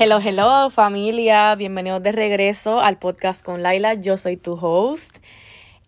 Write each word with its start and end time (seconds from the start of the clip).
Hello, 0.00 0.20
hello 0.20 0.70
familia, 0.70 1.56
bienvenidos 1.56 2.00
de 2.04 2.12
regreso 2.12 2.78
al 2.78 3.00
podcast 3.00 3.44
con 3.44 3.64
Laila, 3.64 3.94
yo 3.94 4.16
soy 4.16 4.36
tu 4.36 4.52
host. 4.52 5.16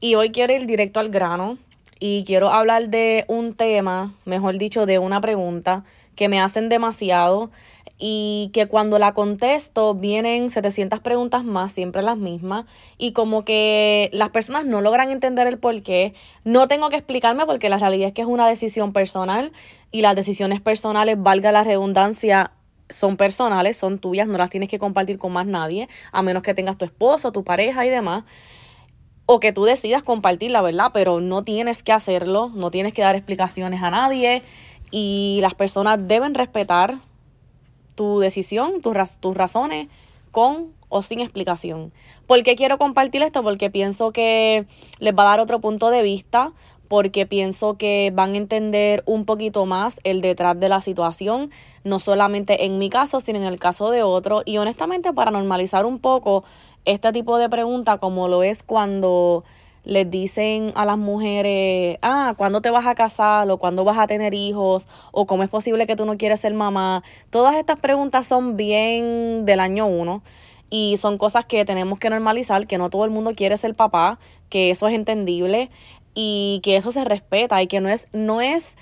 Y 0.00 0.16
hoy 0.16 0.32
quiero 0.32 0.52
ir 0.52 0.66
directo 0.66 0.98
al 0.98 1.10
grano 1.10 1.58
y 2.00 2.24
quiero 2.26 2.48
hablar 2.48 2.88
de 2.88 3.24
un 3.28 3.54
tema, 3.54 4.12
mejor 4.24 4.58
dicho, 4.58 4.85
de 4.85 4.99
una 4.99 5.21
pregunta 5.21 5.85
que 6.17 6.28
me 6.28 6.40
hacen 6.40 6.68
demasiado 6.68 7.53
y 8.00 8.50
que 8.53 8.67
cuando 8.67 8.99
la 8.99 9.14
contesto 9.14 9.94
vienen 9.94 10.50
700 10.50 10.99
preguntas 10.99 11.45
más, 11.45 11.72
siempre 11.72 12.03
las 12.03 12.17
mismas, 12.17 12.64
y 12.99 13.13
como 13.13 13.45
que 13.45 14.10
las 14.13 14.31
personas 14.31 14.64
no 14.64 14.81
logran 14.81 15.10
entender 15.10 15.46
el 15.46 15.58
por 15.58 15.82
qué. 15.85 16.14
No 16.42 16.66
tengo 16.66 16.88
que 16.88 16.96
explicarme 16.96 17.46
porque 17.46 17.68
la 17.68 17.78
realidad 17.78 18.08
es 18.08 18.14
que 18.14 18.22
es 18.22 18.28
una 18.28 18.48
decisión 18.48 18.92
personal 18.92 19.52
y 19.92 20.00
las 20.00 20.16
decisiones 20.16 20.60
personales, 20.60 21.14
valga 21.16 21.52
la 21.52 21.62
redundancia, 21.62 22.50
son 22.90 23.16
personales, 23.16 23.76
son 23.76 23.98
tuyas, 23.98 24.28
no 24.28 24.38
las 24.38 24.50
tienes 24.50 24.68
que 24.68 24.78
compartir 24.78 25.18
con 25.18 25.32
más 25.32 25.46
nadie, 25.46 25.88
a 26.12 26.22
menos 26.22 26.42
que 26.42 26.54
tengas 26.54 26.76
tu 26.76 26.84
esposo, 26.84 27.32
tu 27.32 27.44
pareja 27.44 27.86
y 27.86 27.90
demás. 27.90 28.24
O 29.26 29.40
que 29.40 29.52
tú 29.52 29.64
decidas 29.64 30.02
compartirla, 30.02 30.60
¿verdad? 30.60 30.90
Pero 30.92 31.20
no 31.20 31.45
tienes 31.45 31.82
que 31.82 31.92
hacerlo, 31.92 32.50
no 32.54 32.70
tienes 32.70 32.92
que 32.92 33.02
dar 33.02 33.14
explicaciones 33.14 33.82
a 33.82 33.90
nadie 33.90 34.42
y 34.90 35.38
las 35.40 35.54
personas 35.54 35.98
deben 36.02 36.34
respetar 36.34 36.98
tu 37.95 38.18
decisión, 38.18 38.80
tus, 38.80 39.18
tus 39.20 39.36
razones, 39.36 39.88
con 40.30 40.72
o 40.88 41.02
sin 41.02 41.20
explicación. 41.20 41.92
¿Por 42.26 42.42
qué 42.42 42.56
quiero 42.56 42.78
compartir 42.78 43.22
esto? 43.22 43.42
Porque 43.42 43.70
pienso 43.70 44.12
que 44.12 44.66
les 44.98 45.14
va 45.14 45.22
a 45.22 45.26
dar 45.26 45.40
otro 45.40 45.60
punto 45.60 45.90
de 45.90 46.02
vista, 46.02 46.52
porque 46.90 47.24
pienso 47.24 47.74
que 47.74 48.10
van 48.12 48.34
a 48.34 48.38
entender 48.38 49.04
un 49.06 49.24
poquito 49.24 49.64
más 49.64 50.00
el 50.02 50.20
detrás 50.20 50.59
de 50.59 50.68
la 50.68 50.80
situación, 50.80 51.52
no 51.84 52.01
solamente 52.01 52.66
en 52.66 52.78
mi 52.78 52.90
caso, 52.90 53.20
sino 53.20 53.38
en 53.38 53.45
el 53.45 53.60
caso 53.60 53.90
de 53.90 54.02
otro. 54.02 54.42
Y 54.45 54.59
honestamente, 54.59 55.12
para 55.12 55.30
normalizar 55.30 55.87
un 55.87 56.00
poco 56.00 56.42
este 56.87 57.12
tipo 57.12 57.38
de 57.38 57.48
pregunta, 57.48 57.98
como 57.98 58.26
lo 58.26 58.42
es 58.42 58.65
cuando 58.65 59.45
les 59.84 60.10
dicen 60.10 60.73
a 60.74 60.84
las 60.84 60.98
mujeres, 60.98 61.98
ah, 62.02 62.34
¿cuándo 62.37 62.60
te 62.60 62.70
vas 62.70 62.88
a 62.88 62.96
casar? 62.96 63.48
o 63.48 63.59
¿cuándo 63.59 63.84
vas 63.84 63.96
a 63.96 64.09
tener 64.09 64.34
hijos? 64.34 64.89
o 65.12 65.27
¿cómo 65.27 65.45
es 65.45 65.48
posible 65.48 65.87
que 65.87 65.95
tú 65.95 66.06
no 66.06 66.17
quieres 66.17 66.41
ser 66.41 66.55
mamá? 66.55 67.05
Todas 67.31 67.55
estas 67.55 67.78
preguntas 67.78 68.27
son 68.27 68.56
bien 68.56 69.45
del 69.45 69.61
año 69.61 69.87
uno 69.87 70.22
y 70.70 70.97
son 70.97 71.19
cosas 71.19 71.45
que 71.45 71.65
tenemos 71.65 72.00
que 72.00 72.11
normalizar, 72.11 72.67
que 72.67 72.78
no 72.78 72.91
todo 72.91 73.05
el 73.05 73.11
mundo 73.11 73.33
quiere 73.34 73.56
ser 73.56 73.75
papá, 73.75 74.19
que 74.48 74.70
eso 74.70 74.89
es 74.89 74.95
entendible 74.95 75.70
y 76.14 76.61
que 76.62 76.77
eso 76.77 76.92
se 76.92 77.05
respeta 77.05 77.62
y 77.62 77.66
que 77.66 77.80
no 77.80 77.89
es, 77.89 78.08
no 78.12 78.41
es 78.41 78.77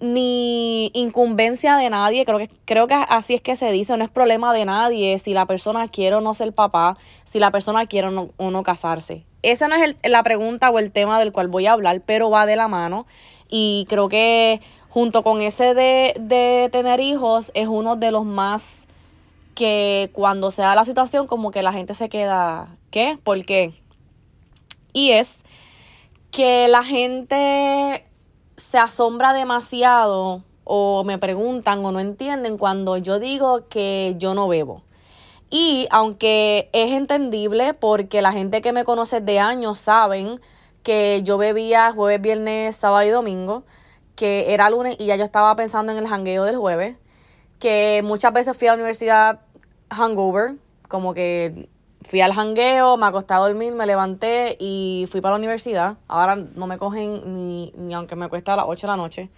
ni 0.00 0.90
incumbencia 0.94 1.76
de 1.76 1.90
nadie, 1.90 2.24
creo 2.24 2.38
que, 2.38 2.50
creo 2.64 2.86
que 2.86 2.94
así 2.94 3.34
es 3.34 3.40
que 3.40 3.56
se 3.56 3.70
dice, 3.70 3.96
no 3.96 4.04
es 4.04 4.10
problema 4.10 4.52
de 4.52 4.64
nadie 4.64 5.18
si 5.18 5.32
la 5.32 5.46
persona 5.46 5.88
quiere 5.88 6.16
o 6.16 6.20
no 6.20 6.34
ser 6.34 6.52
papá, 6.52 6.96
si 7.24 7.38
la 7.40 7.50
persona 7.50 7.86
quiere 7.86 8.08
o 8.08 8.50
no, 8.50 8.62
casarse. 8.62 9.24
Esa 9.42 9.68
no 9.68 9.76
es 9.76 9.96
la 10.04 10.22
pregunta 10.22 10.70
o 10.70 10.78
el 10.78 10.92
tema 10.92 11.18
del 11.18 11.32
cual 11.32 11.48
voy 11.48 11.66
a 11.66 11.72
hablar, 11.72 12.02
pero 12.04 12.30
va 12.30 12.46
de 12.46 12.56
la 12.56 12.68
mano 12.68 13.06
y 13.48 13.86
creo 13.88 14.08
que 14.08 14.60
junto 14.88 15.22
con 15.22 15.40
ese 15.40 15.74
de, 15.74 16.14
de 16.20 16.68
tener 16.70 17.00
hijos 17.00 17.50
es 17.54 17.68
uno 17.68 17.96
de 17.96 18.10
los 18.10 18.24
más 18.24 18.88
que 19.54 20.10
cuando 20.12 20.50
se 20.50 20.62
da 20.62 20.74
la 20.74 20.84
situación 20.84 21.26
como 21.26 21.50
que 21.50 21.62
la 21.62 21.72
gente 21.72 21.94
se 21.94 22.08
queda, 22.08 22.76
¿qué? 22.90 23.18
¿Por 23.24 23.44
qué? 23.44 23.74
Y 24.92 25.12
es 25.12 25.38
que 26.30 26.68
la 26.68 26.82
gente 26.82 28.06
se 28.56 28.78
asombra 28.78 29.32
demasiado 29.32 30.42
o 30.64 31.04
me 31.04 31.18
preguntan 31.18 31.84
o 31.84 31.92
no 31.92 32.00
entienden 32.00 32.58
cuando 32.58 32.98
yo 32.98 33.18
digo 33.18 33.68
que 33.68 34.14
yo 34.18 34.34
no 34.34 34.48
bebo. 34.48 34.82
Y 35.50 35.86
aunque 35.90 36.68
es 36.72 36.92
entendible 36.92 37.72
porque 37.72 38.20
la 38.20 38.32
gente 38.32 38.60
que 38.60 38.72
me 38.72 38.84
conoce 38.84 39.20
de 39.20 39.38
años 39.38 39.78
saben 39.78 40.40
que 40.82 41.22
yo 41.24 41.38
bebía 41.38 41.92
jueves, 41.92 42.20
viernes, 42.20 42.76
sábado 42.76 43.06
y 43.06 43.10
domingo, 43.10 43.64
que 44.14 44.52
era 44.52 44.68
lunes 44.68 44.96
y 44.98 45.06
ya 45.06 45.16
yo 45.16 45.24
estaba 45.24 45.54
pensando 45.56 45.92
en 45.92 45.98
el 45.98 46.06
jangueo 46.06 46.44
del 46.44 46.56
jueves, 46.56 46.96
que 47.58 48.02
muchas 48.04 48.32
veces 48.32 48.56
fui 48.56 48.68
a 48.68 48.72
la 48.72 48.76
universidad 48.76 49.40
hangover, 49.90 50.56
como 50.88 51.14
que 51.14 51.68
fui 52.02 52.20
al 52.20 52.32
jangueo, 52.32 52.96
me 52.96 53.06
acosté 53.06 53.34
a 53.34 53.38
dormir, 53.38 53.72
me 53.72 53.86
levanté 53.86 54.56
y 54.58 55.06
fui 55.10 55.20
para 55.20 55.32
la 55.32 55.38
universidad. 55.38 55.98
Ahora 56.08 56.36
no 56.36 56.66
me 56.66 56.78
cogen 56.78 57.34
ni, 57.34 57.72
ni 57.76 57.94
aunque 57.94 58.16
me 58.16 58.28
cuesta 58.28 58.54
a 58.54 58.56
las 58.56 58.66
8 58.68 58.86
de 58.86 58.90
la 58.90 58.96
noche. 58.96 59.30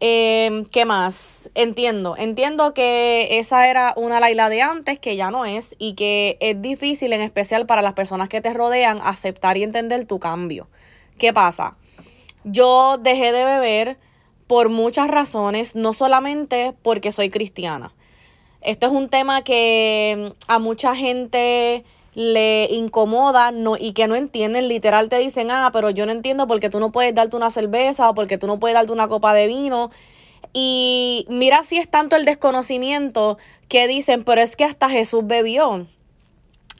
Em, 0.00 0.64
¿Qué 0.66 0.84
más? 0.84 1.50
Entiendo, 1.56 2.14
entiendo 2.16 2.72
que 2.72 3.38
esa 3.38 3.68
era 3.68 3.94
una 3.96 4.20
Laila 4.20 4.48
de 4.48 4.62
antes 4.62 5.00
que 5.00 5.16
ya 5.16 5.32
no 5.32 5.44
es 5.44 5.74
y 5.78 5.94
que 5.94 6.38
es 6.40 6.62
difícil 6.62 7.12
en 7.12 7.20
especial 7.20 7.66
para 7.66 7.82
las 7.82 7.94
personas 7.94 8.28
que 8.28 8.40
te 8.40 8.52
rodean 8.52 9.00
aceptar 9.02 9.56
y 9.56 9.64
entender 9.64 10.04
tu 10.04 10.20
cambio. 10.20 10.68
¿Qué 11.18 11.32
pasa? 11.32 11.76
Yo 12.44 12.96
dejé 12.98 13.32
de 13.32 13.44
beber 13.44 13.98
por 14.46 14.68
muchas 14.68 15.08
razones, 15.08 15.74
no 15.74 15.92
solamente 15.92 16.74
porque 16.82 17.10
soy 17.10 17.28
cristiana. 17.28 17.92
Esto 18.60 18.86
es 18.86 18.92
un 18.92 19.08
tema 19.08 19.42
que 19.42 20.32
mm, 20.32 20.50
a 20.50 20.58
mucha 20.58 20.94
gente 20.94 21.84
le 22.14 22.66
incomoda 22.70 23.52
no, 23.52 23.76
y 23.76 23.92
que 23.92 24.08
no 24.08 24.16
entienden, 24.16 24.66
literal 24.66 25.08
te 25.08 25.18
dicen, 25.18 25.50
ah, 25.50 25.70
pero 25.72 25.90
yo 25.90 26.04
no 26.04 26.12
entiendo 26.12 26.46
por 26.48 26.58
qué 26.58 26.68
tú 26.68 26.80
no 26.80 26.90
puedes 26.90 27.14
darte 27.14 27.36
una 27.36 27.50
cerveza 27.50 28.10
o 28.10 28.14
porque 28.14 28.38
tú 28.38 28.46
no 28.48 28.58
puedes 28.58 28.74
darte 28.74 28.92
una 28.92 29.08
copa 29.08 29.34
de 29.34 29.46
vino. 29.46 29.90
Y 30.52 31.26
mira 31.28 31.62
si 31.62 31.76
es 31.76 31.88
tanto 31.88 32.16
el 32.16 32.24
desconocimiento 32.24 33.38
que 33.68 33.86
dicen, 33.86 34.24
pero 34.24 34.40
es 34.40 34.56
que 34.56 34.64
hasta 34.64 34.88
Jesús 34.88 35.22
bebió. 35.24 35.86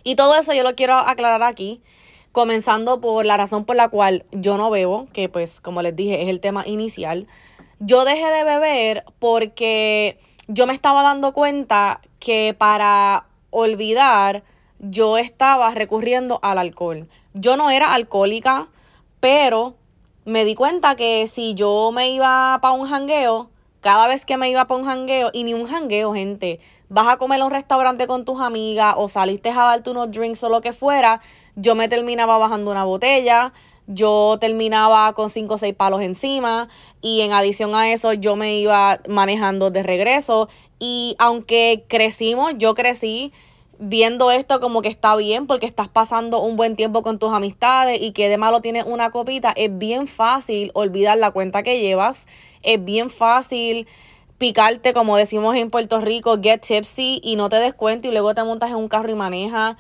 Y 0.03 0.17
todo 0.17 0.35
eso 0.37 0.53
yo 0.55 0.63
lo 0.63 0.75
quiero 0.75 0.95
aclarar 0.95 1.43
aquí, 1.43 1.83
comenzando 2.33 3.01
por 3.01 3.25
la 3.27 3.37
razón 3.37 3.65
por 3.65 3.77
la 3.77 3.89
cual 3.89 4.25
yo 4.33 4.57
no 4.57 4.71
bebo, 4.71 5.07
que 5.13 5.29
pues 5.29 5.61
como 5.61 5.83
les 5.83 5.95
dije 5.95 6.23
es 6.23 6.29
el 6.29 6.41
tema 6.41 6.67
inicial. 6.67 7.27
Yo 7.79 8.05
dejé 8.05 8.27
de 8.27 8.43
beber 8.43 9.05
porque 9.21 10.19
yo 10.49 10.67
me 10.67 10.73
estaba 10.73 11.03
dando 11.03 11.33
cuenta 11.33 12.01
que 12.19 12.55
para 12.57 13.27
olvidar 13.51 14.43
yo 14.79 15.19
estaba 15.19 15.71
recurriendo 15.73 16.41
al 16.43 16.59
alcohol. 16.59 17.07
Yo 17.35 17.57
no 17.57 17.71
era 17.71 17.93
alcohólica, 17.93 18.69
pero 19.21 19.75
me 20.25 20.45
di 20.45 20.55
cuenta 20.55 20.97
que 20.97 21.27
si 21.27 21.55
yo 21.55 21.91
me 21.93 22.11
iba 22.11 22.59
para 22.63 22.75
un 22.75 22.87
jangueo, 22.87 23.51
cada 23.81 24.09
vez 24.09 24.25
que 24.25 24.37
me 24.37 24.51
iba 24.51 24.65
para 24.67 24.81
un 24.81 24.87
jangueo, 24.87 25.31
y 25.33 25.45
ni 25.45 25.55
un 25.55 25.67
jangueo, 25.67 26.15
gente, 26.15 26.61
vas 26.89 27.09
a 27.09 27.17
comer 27.19 27.43
a 27.43 27.45
un 27.45 27.51
restaurante 27.51 28.07
con 28.07 28.25
tus 28.25 28.41
amigas 28.41 28.95
o 28.97 29.09
saliste 29.09 29.51
a 29.51 29.55
darte 29.55 29.91
unos 29.91 30.11
drinks 30.11 30.43
o 30.45 30.49
lo 30.49 30.61
que 30.61 30.73
fuera, 30.73 31.21
yo 31.57 31.75
me 31.75 31.89
terminaba 31.89 32.39
bajando 32.39 32.71
una 32.71 32.85
botella, 32.85 33.53
yo 33.89 34.37
terminaba 34.41 35.13
con 35.15 35.31
cinco 35.31 35.55
o 35.55 35.59
seis 35.59 35.75
palos 35.75 36.03
encima 36.03 36.69
y 37.01 37.23
en 37.23 37.33
adición 37.33 37.75
a 37.75 37.91
eso 37.91 38.13
yo 38.13 38.37
me 38.37 38.59
iba 38.59 39.01
manejando 39.09 39.71
de 39.71 39.83
regreso 39.83 40.49
y 40.79 41.17
aunque 41.19 41.85
crecimos, 41.89 42.53
yo 42.59 42.75
crecí 42.75 43.33
viendo 43.79 44.31
esto 44.31 44.61
como 44.61 44.83
que 44.83 44.89
está 44.89 45.17
bien 45.17 45.47
porque 45.47 45.67
estás 45.67 45.89
pasando 45.89 46.43
un 46.43 46.57
buen 46.57 46.77
tiempo 46.77 47.03
con 47.03 47.19
tus 47.19 47.33
amistades 47.33 47.99
y 48.03 48.13
que 48.13 48.29
de 48.29 48.37
malo 48.37 48.61
tienes 48.61 48.85
una 48.85 49.11
copita, 49.11 49.53
es 49.57 49.77
bien 49.77 50.07
fácil 50.07 50.71
olvidar 50.75 51.17
la 51.17 51.31
cuenta 51.31 51.63
que 51.63 51.81
llevas, 51.81 52.27
es 52.63 52.85
bien 52.85 53.09
fácil 53.09 53.87
picarte 54.37 54.93
como 54.93 55.17
decimos 55.17 55.57
en 55.57 55.71
Puerto 55.71 56.01
Rico, 56.01 56.39
get 56.43 56.61
tipsy 56.61 57.21
y 57.25 57.37
no 57.37 57.49
te 57.49 57.57
des 57.57 57.73
cuenta 57.73 58.09
y 58.09 58.11
luego 58.11 58.35
te 58.35 58.45
montas 58.45 58.71
en 58.71 58.77
un 58.77 58.89
carro 58.89 59.11
y 59.11 59.15
manejas 59.15 59.77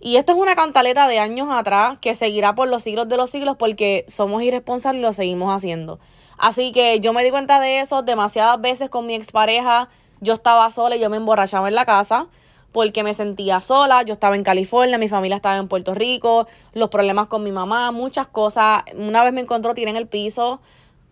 y 0.00 0.16
esto 0.16 0.32
es 0.32 0.38
una 0.38 0.54
cantaleta 0.54 1.08
de 1.08 1.18
años 1.18 1.48
atrás 1.50 1.98
que 2.00 2.14
seguirá 2.14 2.54
por 2.54 2.68
los 2.68 2.82
siglos 2.82 3.08
de 3.08 3.16
los 3.16 3.30
siglos 3.30 3.56
porque 3.56 4.04
somos 4.06 4.42
irresponsables 4.42 5.00
y 5.00 5.02
lo 5.02 5.12
seguimos 5.12 5.54
haciendo. 5.54 5.98
Así 6.38 6.70
que 6.70 7.00
yo 7.00 7.12
me 7.12 7.24
di 7.24 7.30
cuenta 7.30 7.58
de 7.58 7.80
eso 7.80 8.02
demasiadas 8.02 8.60
veces 8.60 8.90
con 8.90 9.06
mi 9.06 9.14
expareja. 9.14 9.88
Yo 10.20 10.34
estaba 10.34 10.70
sola 10.70 10.96
y 10.96 11.00
yo 11.00 11.10
me 11.10 11.16
emborrachaba 11.16 11.66
en 11.68 11.74
la 11.74 11.84
casa 11.84 12.28
porque 12.70 13.02
me 13.02 13.12
sentía 13.12 13.58
sola. 13.58 14.02
Yo 14.02 14.12
estaba 14.12 14.36
en 14.36 14.44
California, 14.44 14.98
mi 14.98 15.08
familia 15.08 15.36
estaba 15.36 15.56
en 15.56 15.66
Puerto 15.66 15.94
Rico, 15.94 16.46
los 16.74 16.90
problemas 16.90 17.26
con 17.26 17.42
mi 17.42 17.50
mamá, 17.50 17.90
muchas 17.90 18.28
cosas. 18.28 18.84
Una 18.94 19.24
vez 19.24 19.32
me 19.32 19.40
encontró 19.40 19.74
tiré 19.74 19.90
en 19.90 19.96
el 19.96 20.06
piso. 20.06 20.60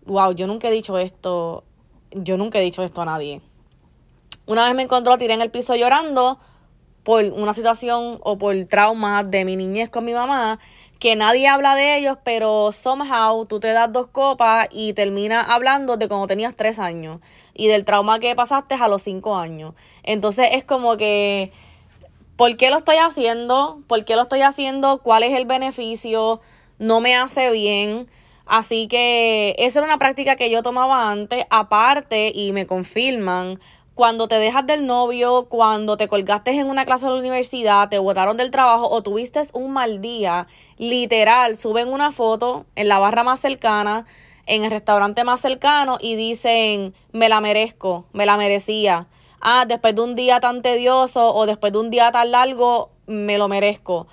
Wow, 0.04 0.32
yo 0.32 0.46
nunca 0.46 0.68
he 0.68 0.70
dicho 0.70 0.96
esto. 0.96 1.64
Yo 2.12 2.38
nunca 2.38 2.60
he 2.60 2.62
dicho 2.62 2.84
esto 2.84 3.02
a 3.02 3.04
nadie. 3.04 3.40
Una 4.46 4.64
vez 4.64 4.76
me 4.76 4.82
encontró 4.82 5.18
tiré 5.18 5.34
en 5.34 5.40
el 5.40 5.50
piso 5.50 5.74
llorando 5.74 6.38
por 7.06 7.22
una 7.22 7.54
situación 7.54 8.18
o 8.24 8.36
por 8.36 8.52
trauma 8.64 9.22
de 9.22 9.44
mi 9.44 9.54
niñez 9.54 9.88
con 9.90 10.04
mi 10.04 10.12
mamá, 10.12 10.58
que 10.98 11.14
nadie 11.14 11.46
habla 11.46 11.76
de 11.76 11.98
ellos, 11.98 12.18
pero 12.24 12.72
somehow 12.72 13.46
tú 13.46 13.60
te 13.60 13.72
das 13.72 13.92
dos 13.92 14.08
copas 14.08 14.66
y 14.72 14.92
terminas 14.92 15.46
hablando 15.48 15.96
de 15.96 16.08
cuando 16.08 16.26
tenías 16.26 16.56
tres 16.56 16.80
años 16.80 17.20
y 17.54 17.68
del 17.68 17.84
trauma 17.84 18.18
que 18.18 18.34
pasaste 18.34 18.74
a 18.74 18.88
los 18.88 19.02
cinco 19.02 19.36
años. 19.36 19.74
Entonces 20.02 20.48
es 20.50 20.64
como 20.64 20.96
que, 20.96 21.52
¿por 22.34 22.56
qué 22.56 22.70
lo 22.70 22.78
estoy 22.78 22.96
haciendo? 22.96 23.82
¿Por 23.86 24.04
qué 24.04 24.16
lo 24.16 24.22
estoy 24.22 24.40
haciendo? 24.40 24.98
¿Cuál 24.98 25.22
es 25.22 25.32
el 25.32 25.44
beneficio? 25.46 26.40
No 26.80 27.00
me 27.00 27.14
hace 27.14 27.52
bien. 27.52 28.08
Así 28.46 28.88
que 28.88 29.54
esa 29.58 29.78
era 29.78 29.86
una 29.86 29.98
práctica 29.98 30.34
que 30.34 30.50
yo 30.50 30.64
tomaba 30.64 31.08
antes, 31.08 31.44
aparte, 31.50 32.32
y 32.34 32.52
me 32.52 32.66
confirman, 32.66 33.60
cuando 33.96 34.28
te 34.28 34.38
dejas 34.38 34.66
del 34.66 34.84
novio, 34.84 35.46
cuando 35.48 35.96
te 35.96 36.06
colgaste 36.06 36.50
en 36.50 36.68
una 36.68 36.84
clase 36.84 37.06
de 37.06 37.12
la 37.12 37.18
universidad, 37.18 37.88
te 37.88 37.98
botaron 37.98 38.36
del 38.36 38.50
trabajo 38.50 38.90
o 38.90 39.02
tuviste 39.02 39.40
un 39.54 39.72
mal 39.72 40.02
día, 40.02 40.48
literal, 40.76 41.56
suben 41.56 41.88
una 41.88 42.12
foto 42.12 42.66
en 42.74 42.88
la 42.88 42.98
barra 42.98 43.24
más 43.24 43.40
cercana, 43.40 44.04
en 44.44 44.64
el 44.64 44.70
restaurante 44.70 45.24
más 45.24 45.40
cercano 45.40 45.96
y 45.98 46.14
dicen, 46.14 46.92
me 47.12 47.30
la 47.30 47.40
merezco, 47.40 48.04
me 48.12 48.26
la 48.26 48.36
merecía. 48.36 49.06
Ah, 49.40 49.64
después 49.66 49.94
de 49.94 50.02
un 50.02 50.14
día 50.14 50.40
tan 50.40 50.60
tedioso 50.60 51.34
o 51.34 51.46
después 51.46 51.72
de 51.72 51.78
un 51.78 51.88
día 51.88 52.12
tan 52.12 52.32
largo, 52.32 52.90
me 53.06 53.38
lo 53.38 53.48
merezco 53.48 54.08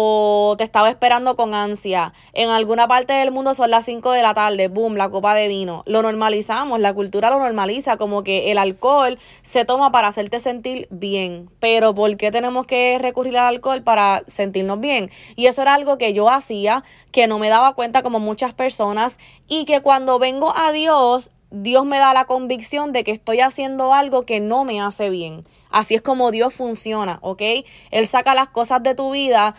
o 0.00 0.54
te 0.56 0.62
estaba 0.62 0.88
esperando 0.90 1.34
con 1.34 1.54
ansia. 1.54 2.12
En 2.32 2.50
alguna 2.50 2.86
parte 2.86 3.14
del 3.14 3.32
mundo 3.32 3.52
son 3.52 3.72
las 3.72 3.84
5 3.84 4.12
de 4.12 4.22
la 4.22 4.32
tarde, 4.32 4.68
boom, 4.68 4.94
la 4.94 5.10
copa 5.10 5.34
de 5.34 5.48
vino. 5.48 5.82
Lo 5.86 6.02
normalizamos, 6.02 6.78
la 6.78 6.94
cultura 6.94 7.30
lo 7.30 7.40
normaliza, 7.40 7.96
como 7.96 8.22
que 8.22 8.52
el 8.52 8.58
alcohol 8.58 9.18
se 9.42 9.64
toma 9.64 9.90
para 9.90 10.06
hacerte 10.06 10.38
sentir 10.38 10.86
bien. 10.90 11.50
Pero 11.58 11.96
¿por 11.96 12.16
qué 12.16 12.30
tenemos 12.30 12.64
que 12.66 12.96
recurrir 13.00 13.36
al 13.38 13.48
alcohol 13.48 13.82
para 13.82 14.22
sentirnos 14.28 14.78
bien? 14.78 15.10
Y 15.34 15.46
eso 15.46 15.62
era 15.62 15.74
algo 15.74 15.98
que 15.98 16.12
yo 16.12 16.30
hacía, 16.30 16.84
que 17.10 17.26
no 17.26 17.40
me 17.40 17.48
daba 17.48 17.74
cuenta 17.74 18.04
como 18.04 18.20
muchas 18.20 18.54
personas 18.54 19.18
y 19.48 19.64
que 19.64 19.80
cuando 19.80 20.20
vengo 20.20 20.56
a 20.56 20.70
Dios, 20.70 21.32
Dios 21.50 21.84
me 21.86 21.98
da 21.98 22.14
la 22.14 22.26
convicción 22.26 22.92
de 22.92 23.02
que 23.02 23.10
estoy 23.10 23.40
haciendo 23.40 23.94
algo 23.94 24.24
que 24.24 24.38
no 24.38 24.64
me 24.64 24.80
hace 24.80 25.10
bien. 25.10 25.44
Así 25.70 25.94
es 25.94 26.02
como 26.02 26.30
Dios 26.30 26.54
funciona, 26.54 27.18
¿ok? 27.22 27.42
Él 27.90 28.06
saca 28.06 28.34
las 28.34 28.48
cosas 28.48 28.82
de 28.82 28.94
tu 28.94 29.10
vida 29.12 29.54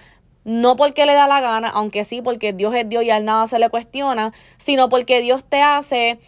no 0.50 0.75
porque 0.75 1.06
le 1.06 1.13
da 1.13 1.28
la 1.28 1.42
gana, 1.42 1.69
aunque 1.69 2.04
sí, 2.04 2.24
porque 2.24 2.54
Dios 2.54 2.74
es 2.74 2.90
Dios 2.90 3.04
y 3.04 3.12
a 3.12 3.18
él 3.18 3.25
nada 3.25 3.46
se 3.46 3.60
le 3.60 3.69
cuestiona, 3.69 4.34
sino 4.57 4.90
porque 4.90 5.22
Dios 5.22 5.44
te 5.44 5.62
hace 5.62 6.19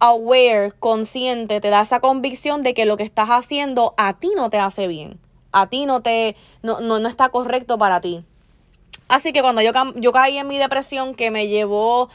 aware, 0.00 0.72
consciente, 0.78 1.58
te 1.62 1.70
da 1.70 1.80
esa 1.80 2.00
convicción 2.00 2.62
de 2.62 2.74
que 2.74 2.84
lo 2.84 2.98
que 2.98 3.04
estás 3.04 3.30
haciendo 3.30 3.94
a 3.96 4.18
ti 4.18 4.32
no 4.36 4.50
te 4.50 4.58
hace 4.58 4.86
bien, 4.86 5.18
a 5.50 5.66
ti 5.66 5.86
no 5.86 6.02
te, 6.02 6.36
no, 6.62 6.80
no, 6.80 6.98
está 7.08 7.30
correcto 7.30 7.78
para 7.78 8.02
ti. 8.02 8.22
Así 9.08 9.32
que 9.32 9.40
cuando 9.40 9.62
yo, 9.62 9.72
yo 9.96 10.12
caí 10.12 10.36
en 10.36 10.46
mi 10.46 10.58
depresión 10.58 11.14
que 11.14 11.30
me 11.30 11.48
llevó 11.48 12.10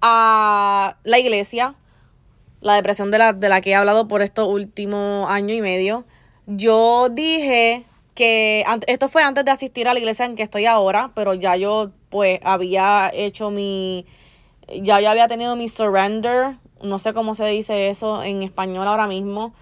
a 0.00 0.96
la 1.04 1.18
iglesia, 1.18 1.74
la 2.62 2.76
depresión 2.76 3.10
de 3.10 3.18
la, 3.18 3.34
de 3.34 3.50
la 3.50 3.60
que 3.60 3.72
he 3.72 3.74
hablado 3.74 4.08
por 4.08 4.22
estos 4.22 4.48
últimos 4.48 5.28
año 5.28 5.52
y 5.52 5.60
medio, 5.60 6.06
yo 6.46 7.10
dije, 7.10 7.84
que 8.14 8.64
esto 8.86 9.08
fue 9.08 9.22
antes 9.22 9.44
de 9.44 9.50
asistir 9.50 9.88
a 9.88 9.94
la 9.94 9.98
iglesia 9.98 10.26
en 10.26 10.36
que 10.36 10.42
estoy 10.42 10.66
ahora, 10.66 11.10
pero 11.14 11.34
ya 11.34 11.56
yo 11.56 11.90
pues 12.10 12.40
había 12.42 13.10
hecho 13.12 13.50
mi, 13.50 14.06
ya 14.82 15.00
yo 15.00 15.10
había 15.10 15.28
tenido 15.28 15.56
mi 15.56 15.68
surrender, 15.68 16.56
no 16.82 16.98
sé 16.98 17.14
cómo 17.14 17.34
se 17.34 17.46
dice 17.46 17.88
eso 17.88 18.22
en 18.22 18.42
español 18.42 18.86
ahora 18.86 19.06
mismo, 19.06 19.54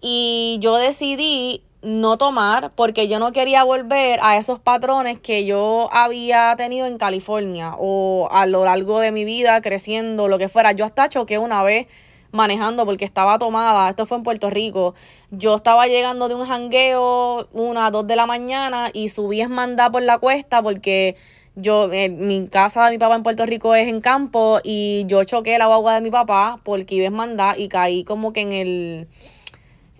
y 0.00 0.58
yo 0.60 0.76
decidí 0.76 1.62
no 1.84 2.16
tomar 2.16 2.72
porque 2.74 3.08
yo 3.08 3.18
no 3.18 3.30
quería 3.30 3.62
volver 3.62 4.18
a 4.22 4.38
esos 4.38 4.58
patrones 4.58 5.18
que 5.20 5.44
yo 5.44 5.90
había 5.92 6.54
tenido 6.56 6.86
en 6.86 6.96
California 6.96 7.74
o 7.78 8.28
a 8.30 8.46
lo 8.46 8.64
largo 8.64 9.00
de 9.00 9.12
mi 9.12 9.24
vida 9.24 9.60
creciendo, 9.60 10.28
lo 10.28 10.38
que 10.38 10.48
fuera. 10.48 10.72
Yo 10.72 10.86
hasta 10.86 11.10
choqué 11.10 11.38
una 11.38 11.62
vez 11.62 11.86
manejando 12.34 12.84
porque 12.84 13.04
estaba 13.04 13.38
tomada. 13.38 13.88
Esto 13.88 14.06
fue 14.06 14.18
en 14.18 14.24
Puerto 14.24 14.50
Rico. 14.50 14.94
Yo 15.30 15.54
estaba 15.56 15.86
llegando 15.86 16.28
de 16.28 16.34
un 16.34 16.44
jangueo 16.44 17.48
una, 17.52 17.90
dos 17.90 18.06
de 18.06 18.16
la 18.16 18.26
mañana 18.26 18.90
y 18.92 19.08
subí 19.08 19.40
esmandada 19.40 19.90
por 19.90 20.02
la 20.02 20.18
cuesta 20.18 20.62
porque 20.62 21.16
yo, 21.56 21.88
mi 21.88 22.48
casa 22.48 22.86
de 22.86 22.90
mi 22.90 22.98
papá 22.98 23.14
en 23.14 23.22
Puerto 23.22 23.46
Rico 23.46 23.74
es 23.74 23.88
en 23.88 24.00
campo 24.00 24.58
y 24.64 25.04
yo 25.06 25.22
choqué 25.24 25.56
la 25.58 25.66
guagua 25.66 25.94
de 25.94 26.00
mi 26.00 26.10
papá 26.10 26.60
porque 26.64 26.96
iba 26.96 27.06
esmandada 27.06 27.56
y 27.56 27.68
caí 27.68 28.04
como 28.04 28.32
que 28.32 28.40
en 28.40 28.52
el 28.52 29.08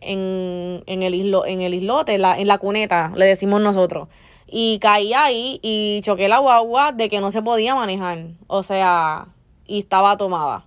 en, 0.00 0.82
en 0.86 1.02
el 1.02 1.14
islo, 1.14 1.46
en 1.46 1.60
el 1.60 1.72
islote, 1.72 2.18
la, 2.18 2.36
en 2.38 2.48
la 2.48 2.58
cuneta, 2.58 3.12
le 3.16 3.26
decimos 3.26 3.60
nosotros. 3.60 4.08
Y 4.46 4.78
caí 4.80 5.14
ahí 5.14 5.60
y 5.62 6.00
choqué 6.02 6.28
la 6.28 6.38
guagua 6.38 6.92
de 6.92 7.08
que 7.08 7.20
no 7.20 7.30
se 7.30 7.42
podía 7.42 7.74
manejar. 7.74 8.26
O 8.46 8.62
sea, 8.62 9.28
y 9.66 9.80
estaba 9.80 10.16
tomada. 10.16 10.64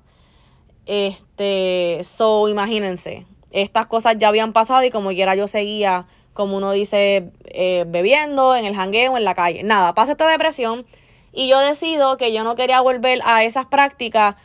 Este, 0.87 1.99
so, 2.03 2.47
imagínense, 2.47 3.25
estas 3.51 3.87
cosas 3.87 4.15
ya 4.17 4.29
habían 4.29 4.53
pasado 4.53 4.83
y 4.83 4.89
como 4.89 5.09
quiera 5.09 5.35
yo 5.35 5.45
seguía, 5.45 6.05
como 6.33 6.57
uno 6.57 6.71
dice, 6.71 7.31
eh, 7.45 7.83
bebiendo, 7.87 8.55
en 8.55 8.65
el 8.65 8.75
jangueo, 8.75 9.17
en 9.17 9.25
la 9.25 9.35
calle. 9.35 9.63
Nada, 9.63 9.93
pasa 9.93 10.13
esta 10.13 10.27
depresión 10.27 10.85
y 11.33 11.49
yo 11.49 11.59
decido 11.59 12.15
que 12.17 12.31
yo 12.31 12.43
no 12.43 12.55
quería 12.55 12.79
volver 12.81 13.19
a 13.25 13.43
esas 13.43 13.65
prácticas 13.65 14.35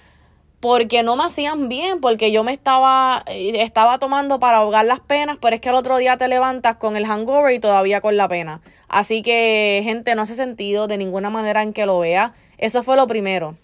porque 0.59 1.03
no 1.03 1.17
me 1.17 1.25
hacían 1.25 1.69
bien, 1.69 2.01
porque 2.01 2.31
yo 2.31 2.45
me 2.45 2.53
estaba, 2.53 3.25
eh, 3.27 3.63
estaba 3.63 3.99
tomando 3.99 4.39
para 4.39 4.59
ahogar 4.59 4.85
las 4.85 5.01
penas, 5.01 5.37
pero 5.41 5.55
es 5.55 5.61
que 5.61 5.71
el 5.71 5.75
otro 5.75 5.97
día 5.97 6.17
te 6.17 6.29
levantas 6.29 6.77
con 6.77 6.97
el 6.97 7.07
hangover 7.07 7.53
y 7.53 7.59
todavía 7.59 8.01
con 8.01 8.17
la 8.17 8.29
pena. 8.29 8.61
Así 8.89 9.23
que, 9.23 9.81
gente, 9.85 10.15
no 10.15 10.23
hace 10.23 10.37
sentido 10.37 10.87
de 10.87 10.99
ninguna 10.99 11.31
manera 11.31 11.63
en 11.63 11.73
que 11.73 11.85
lo 11.85 11.99
vea. 11.99 12.35
Eso 12.59 12.85
fue 12.85 12.97
lo 12.97 13.09
primero. 13.09 13.57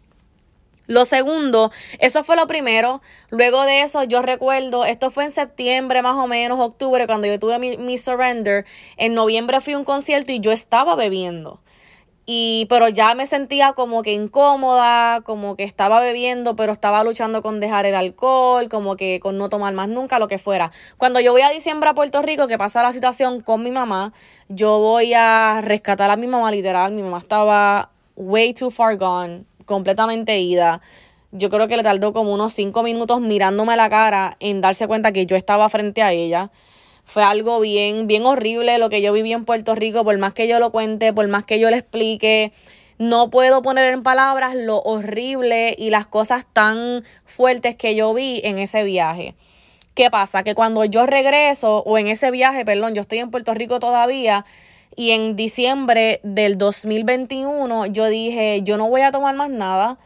Lo 0.88 1.04
segundo, 1.04 1.70
eso 1.98 2.24
fue 2.24 2.34
lo 2.34 2.46
primero. 2.46 3.02
Luego 3.28 3.64
de 3.64 3.82
eso, 3.82 4.04
yo 4.04 4.22
recuerdo, 4.22 4.86
esto 4.86 5.10
fue 5.10 5.24
en 5.24 5.30
septiembre 5.30 6.00
más 6.00 6.16
o 6.16 6.26
menos, 6.26 6.58
octubre, 6.58 7.06
cuando 7.06 7.26
yo 7.26 7.38
tuve 7.38 7.58
mi, 7.58 7.98
surrender. 7.98 8.64
En 8.96 9.12
noviembre 9.12 9.60
fui 9.60 9.74
a 9.74 9.78
un 9.78 9.84
concierto 9.84 10.32
y 10.32 10.40
yo 10.40 10.50
estaba 10.50 10.96
bebiendo. 10.96 11.60
Y, 12.24 12.66
pero 12.70 12.88
ya 12.88 13.14
me 13.14 13.26
sentía 13.26 13.74
como 13.74 14.02
que 14.02 14.14
incómoda, 14.14 15.20
como 15.24 15.56
que 15.56 15.64
estaba 15.64 16.00
bebiendo, 16.00 16.56
pero 16.56 16.72
estaba 16.72 17.04
luchando 17.04 17.42
con 17.42 17.60
dejar 17.60 17.84
el 17.84 17.94
alcohol, 17.94 18.70
como 18.70 18.96
que 18.96 19.20
con 19.20 19.36
no 19.36 19.50
tomar 19.50 19.74
más 19.74 19.88
nunca, 19.88 20.18
lo 20.18 20.26
que 20.26 20.38
fuera. 20.38 20.72
Cuando 20.96 21.20
yo 21.20 21.32
voy 21.32 21.42
a 21.42 21.50
diciembre 21.50 21.90
a 21.90 21.94
Puerto 21.94 22.22
Rico, 22.22 22.46
que 22.46 22.56
pasa 22.56 22.82
la 22.82 22.94
situación 22.94 23.42
con 23.42 23.62
mi 23.62 23.72
mamá, 23.72 24.14
yo 24.48 24.78
voy 24.78 25.12
a 25.12 25.60
rescatar 25.62 26.10
a 26.10 26.16
mi 26.16 26.28
mamá 26.28 26.50
literal. 26.50 26.92
Mi 26.92 27.02
mamá 27.02 27.18
estaba 27.18 27.90
way 28.16 28.54
too 28.54 28.70
far 28.70 28.96
gone 28.96 29.44
completamente 29.68 30.40
ida. 30.40 30.80
Yo 31.30 31.50
creo 31.50 31.68
que 31.68 31.76
le 31.76 31.82
tardó 31.82 32.12
como 32.14 32.32
unos 32.32 32.54
cinco 32.54 32.82
minutos 32.82 33.20
mirándome 33.20 33.76
la 33.76 33.90
cara 33.90 34.38
en 34.40 34.62
darse 34.62 34.88
cuenta 34.88 35.12
que 35.12 35.26
yo 35.26 35.36
estaba 35.36 35.68
frente 35.68 36.02
a 36.02 36.12
ella. 36.12 36.50
Fue 37.04 37.22
algo 37.22 37.60
bien, 37.60 38.06
bien 38.06 38.26
horrible 38.26 38.78
lo 38.78 38.88
que 38.88 39.02
yo 39.02 39.12
viví 39.12 39.32
en 39.32 39.44
Puerto 39.44 39.74
Rico, 39.74 40.04
por 40.04 40.16
más 40.18 40.32
que 40.32 40.48
yo 40.48 40.58
lo 40.58 40.72
cuente, 40.72 41.12
por 41.12 41.28
más 41.28 41.44
que 41.44 41.60
yo 41.60 41.70
le 41.70 41.76
explique. 41.76 42.52
No 42.98 43.30
puedo 43.30 43.62
poner 43.62 43.92
en 43.92 44.02
palabras 44.02 44.54
lo 44.54 44.80
horrible 44.80 45.76
y 45.78 45.90
las 45.90 46.06
cosas 46.06 46.46
tan 46.52 47.04
fuertes 47.24 47.76
que 47.76 47.94
yo 47.94 48.12
vi 48.14 48.40
en 48.42 48.58
ese 48.58 48.82
viaje. 48.82 49.34
¿Qué 49.94 50.10
pasa? 50.10 50.42
Que 50.42 50.54
cuando 50.54 50.84
yo 50.84 51.06
regreso, 51.06 51.82
o 51.84 51.98
en 51.98 52.08
ese 52.08 52.30
viaje, 52.30 52.64
perdón, 52.64 52.94
yo 52.94 53.02
estoy 53.02 53.18
en 53.18 53.30
Puerto 53.30 53.52
Rico 53.52 53.80
todavía, 53.80 54.46
y 54.98 55.12
en 55.12 55.36
diciembre 55.36 56.18
del 56.24 56.58
2021 56.58 57.86
yo 57.86 58.06
dije, 58.06 58.62
yo 58.64 58.76
no 58.76 58.88
voy 58.88 59.02
a 59.02 59.12
tomar 59.12 59.36
más 59.36 59.48
nada 59.48 59.96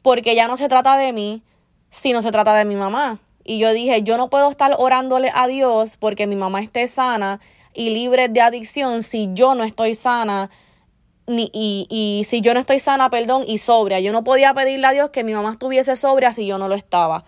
porque 0.00 0.34
ya 0.34 0.48
no 0.48 0.56
se 0.56 0.70
trata 0.70 0.96
de 0.96 1.12
mí, 1.12 1.42
sino 1.90 2.22
se 2.22 2.32
trata 2.32 2.54
de 2.54 2.64
mi 2.64 2.74
mamá. 2.74 3.20
Y 3.44 3.58
yo 3.58 3.74
dije, 3.74 4.02
yo 4.02 4.16
no 4.16 4.30
puedo 4.30 4.48
estar 4.48 4.74
orándole 4.78 5.30
a 5.34 5.48
Dios 5.48 5.98
porque 5.98 6.26
mi 6.26 6.34
mamá 6.34 6.62
esté 6.62 6.86
sana 6.86 7.40
y 7.74 7.90
libre 7.90 8.30
de 8.30 8.40
adicción 8.40 9.02
si 9.02 9.28
yo 9.34 9.54
no 9.54 9.64
estoy 9.64 9.92
sana. 9.94 10.48
Ni, 11.26 11.50
y, 11.52 11.86
y 11.90 12.24
si 12.24 12.40
yo 12.40 12.54
no 12.54 12.60
estoy 12.60 12.78
sana, 12.78 13.10
perdón, 13.10 13.44
y 13.46 13.58
sobria. 13.58 14.00
Yo 14.00 14.14
no 14.14 14.24
podía 14.24 14.54
pedirle 14.54 14.86
a 14.86 14.92
Dios 14.92 15.10
que 15.10 15.24
mi 15.24 15.34
mamá 15.34 15.50
estuviese 15.50 15.94
sobria 15.94 16.32
si 16.32 16.46
yo 16.46 16.56
no 16.56 16.68
lo 16.68 16.74
estaba. 16.74 17.26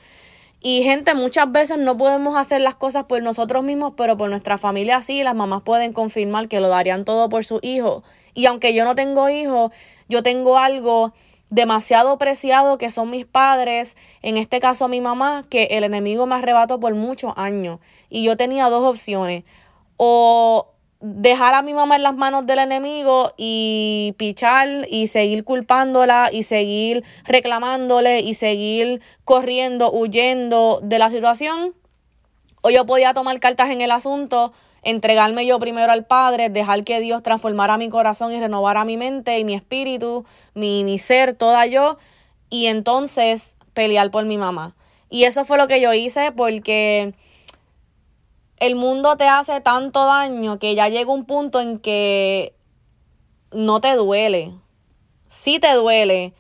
Y 0.62 0.82
gente, 0.82 1.14
muchas 1.14 1.50
veces 1.50 1.78
no 1.78 1.96
podemos 1.96 2.36
hacer 2.36 2.60
las 2.60 2.74
cosas 2.74 3.04
por 3.04 3.22
nosotros 3.22 3.64
mismos, 3.64 3.94
pero 3.96 4.18
por 4.18 4.28
nuestra 4.28 4.58
familia 4.58 5.00
sí, 5.00 5.22
las 5.22 5.34
mamás 5.34 5.62
pueden 5.62 5.94
confirmar 5.94 6.48
que 6.48 6.60
lo 6.60 6.68
darían 6.68 7.06
todo 7.06 7.30
por 7.30 7.44
su 7.46 7.60
hijo. 7.62 8.02
Y 8.34 8.44
aunque 8.44 8.74
yo 8.74 8.84
no 8.84 8.94
tengo 8.94 9.30
hijos, 9.30 9.72
yo 10.08 10.22
tengo 10.22 10.58
algo 10.58 11.14
demasiado 11.48 12.16
preciado 12.18 12.78
que 12.78 12.90
son 12.90 13.10
mis 13.10 13.24
padres, 13.24 13.96
en 14.22 14.36
este 14.36 14.60
caso 14.60 14.86
mi 14.86 15.00
mamá, 15.00 15.46
que 15.48 15.64
el 15.72 15.82
enemigo 15.82 16.26
me 16.26 16.36
arrebató 16.36 16.78
por 16.78 16.94
muchos 16.94 17.32
años. 17.36 17.80
Y 18.10 18.22
yo 18.22 18.36
tenía 18.36 18.68
dos 18.68 18.84
opciones. 18.84 19.44
O 19.96 20.69
dejar 21.00 21.54
a 21.54 21.62
mi 21.62 21.72
mamá 21.72 21.96
en 21.96 22.02
las 22.02 22.14
manos 22.14 22.46
del 22.46 22.58
enemigo 22.58 23.32
y 23.38 24.14
pichar 24.18 24.86
y 24.90 25.06
seguir 25.06 25.44
culpándola 25.44 26.28
y 26.30 26.42
seguir 26.42 27.04
reclamándole 27.24 28.20
y 28.20 28.34
seguir 28.34 29.00
corriendo, 29.24 29.90
huyendo 29.90 30.80
de 30.82 30.98
la 30.98 31.08
situación. 31.08 31.74
O 32.60 32.68
yo 32.68 32.84
podía 32.84 33.14
tomar 33.14 33.40
cartas 33.40 33.70
en 33.70 33.80
el 33.80 33.90
asunto, 33.90 34.52
entregarme 34.82 35.46
yo 35.46 35.58
primero 35.58 35.90
al 35.90 36.04
Padre, 36.04 36.50
dejar 36.50 36.84
que 36.84 37.00
Dios 37.00 37.22
transformara 37.22 37.78
mi 37.78 37.88
corazón 37.88 38.32
y 38.32 38.40
renovara 38.40 38.84
mi 38.84 38.98
mente 38.98 39.38
y 39.38 39.44
mi 39.44 39.54
espíritu, 39.54 40.26
mi, 40.52 40.84
mi 40.84 40.98
ser, 40.98 41.32
toda 41.32 41.64
yo, 41.64 41.96
y 42.50 42.66
entonces 42.66 43.56
pelear 43.72 44.10
por 44.10 44.26
mi 44.26 44.36
mamá. 44.36 44.76
Y 45.08 45.24
eso 45.24 45.46
fue 45.46 45.56
lo 45.56 45.66
que 45.66 45.80
yo 45.80 45.94
hice 45.94 46.32
porque 46.32 47.14
el 48.60 48.76
mundo 48.76 49.16
te 49.16 49.26
hace 49.26 49.60
tanto 49.60 50.04
daño 50.04 50.58
que 50.58 50.74
ya 50.74 50.88
llega 50.88 51.10
un 51.12 51.24
punto 51.24 51.60
en 51.60 51.78
que 51.78 52.54
no 53.52 53.80
te 53.80 53.96
duele. 53.96 54.54
Sí 55.26 55.58
te 55.58 55.72
duele, 55.74 56.34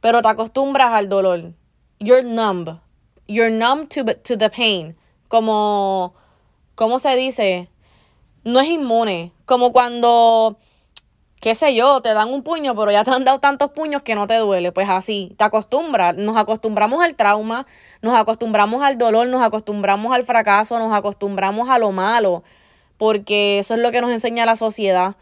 pero 0.00 0.22
te 0.22 0.28
acostumbras 0.28 0.92
al 0.92 1.08
dolor. 1.08 1.52
You're 1.98 2.22
numb. 2.22 2.80
You're 3.26 3.50
numb 3.50 3.88
to, 3.88 4.04
to 4.04 4.38
the 4.38 4.48
pain. 4.48 4.96
Como 5.28 6.14
¿cómo 6.76 7.00
se 7.00 7.16
dice? 7.16 7.68
No 8.44 8.60
es 8.60 8.68
inmune. 8.68 9.32
Como 9.44 9.72
cuando, 9.72 10.58
qué 11.40 11.54
sé 11.54 11.74
yo, 11.74 12.00
te 12.00 12.14
dan 12.14 12.32
un 12.32 12.42
puño, 12.42 12.74
pero 12.74 12.90
ya 12.90 13.04
te 13.04 13.10
han 13.10 13.24
dado 13.24 13.38
tantos 13.40 13.70
puños 13.70 14.02
que 14.02 14.14
no 14.14 14.26
te 14.26 14.36
duele. 14.36 14.72
Pues 14.72 14.88
así, 14.88 15.34
te 15.36 15.44
acostumbras. 15.44 16.16
Nos 16.16 16.36
acostumbramos 16.36 17.02
al 17.04 17.14
trauma, 17.14 17.66
nos 18.02 18.14
acostumbramos 18.14 18.82
al 18.82 18.98
dolor, 18.98 19.26
nos 19.28 19.42
acostumbramos 19.42 20.14
al 20.14 20.24
fracaso, 20.24 20.78
nos 20.78 20.94
acostumbramos 20.94 21.68
a 21.68 21.78
lo 21.78 21.92
malo, 21.92 22.42
porque 22.96 23.58
eso 23.58 23.74
es 23.74 23.80
lo 23.80 23.90
que 23.92 24.00
nos 24.00 24.10
enseña 24.10 24.46
la 24.46 24.56
sociedad 24.56 25.16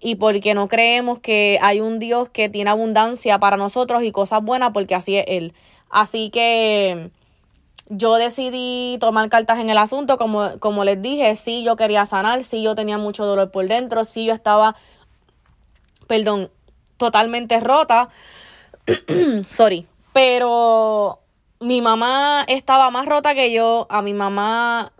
y 0.00 0.16
porque 0.16 0.54
no 0.54 0.68
creemos 0.68 1.18
que 1.20 1.58
hay 1.60 1.80
un 1.80 1.98
Dios 1.98 2.28
que 2.28 2.48
tiene 2.48 2.70
abundancia 2.70 3.38
para 3.38 3.56
nosotros 3.56 4.04
y 4.04 4.12
cosas 4.12 4.42
buenas 4.42 4.70
porque 4.72 4.94
así 4.94 5.16
es 5.16 5.24
Él. 5.28 5.54
Así 5.90 6.30
que 6.30 7.10
yo 7.88 8.16
decidí 8.16 8.98
tomar 9.00 9.28
cartas 9.28 9.58
en 9.58 9.70
el 9.70 9.78
asunto, 9.78 10.18
como, 10.18 10.58
como 10.60 10.84
les 10.84 11.00
dije, 11.00 11.34
sí 11.34 11.64
yo 11.64 11.76
quería 11.76 12.04
sanar, 12.06 12.42
sí 12.42 12.62
yo 12.62 12.74
tenía 12.74 12.98
mucho 12.98 13.24
dolor 13.24 13.50
por 13.50 13.66
dentro, 13.66 14.04
sí 14.04 14.26
yo 14.26 14.34
estaba, 14.34 14.76
perdón, 16.08 16.50
totalmente 16.96 17.60
rota, 17.60 18.08
sorry, 19.50 19.86
pero 20.12 21.20
mi 21.60 21.80
mamá 21.80 22.44
estaba 22.48 22.90
más 22.90 23.06
rota 23.06 23.34
que 23.34 23.52
yo, 23.52 23.86
a 23.90 24.02
mi 24.02 24.14
mamá, 24.14 24.92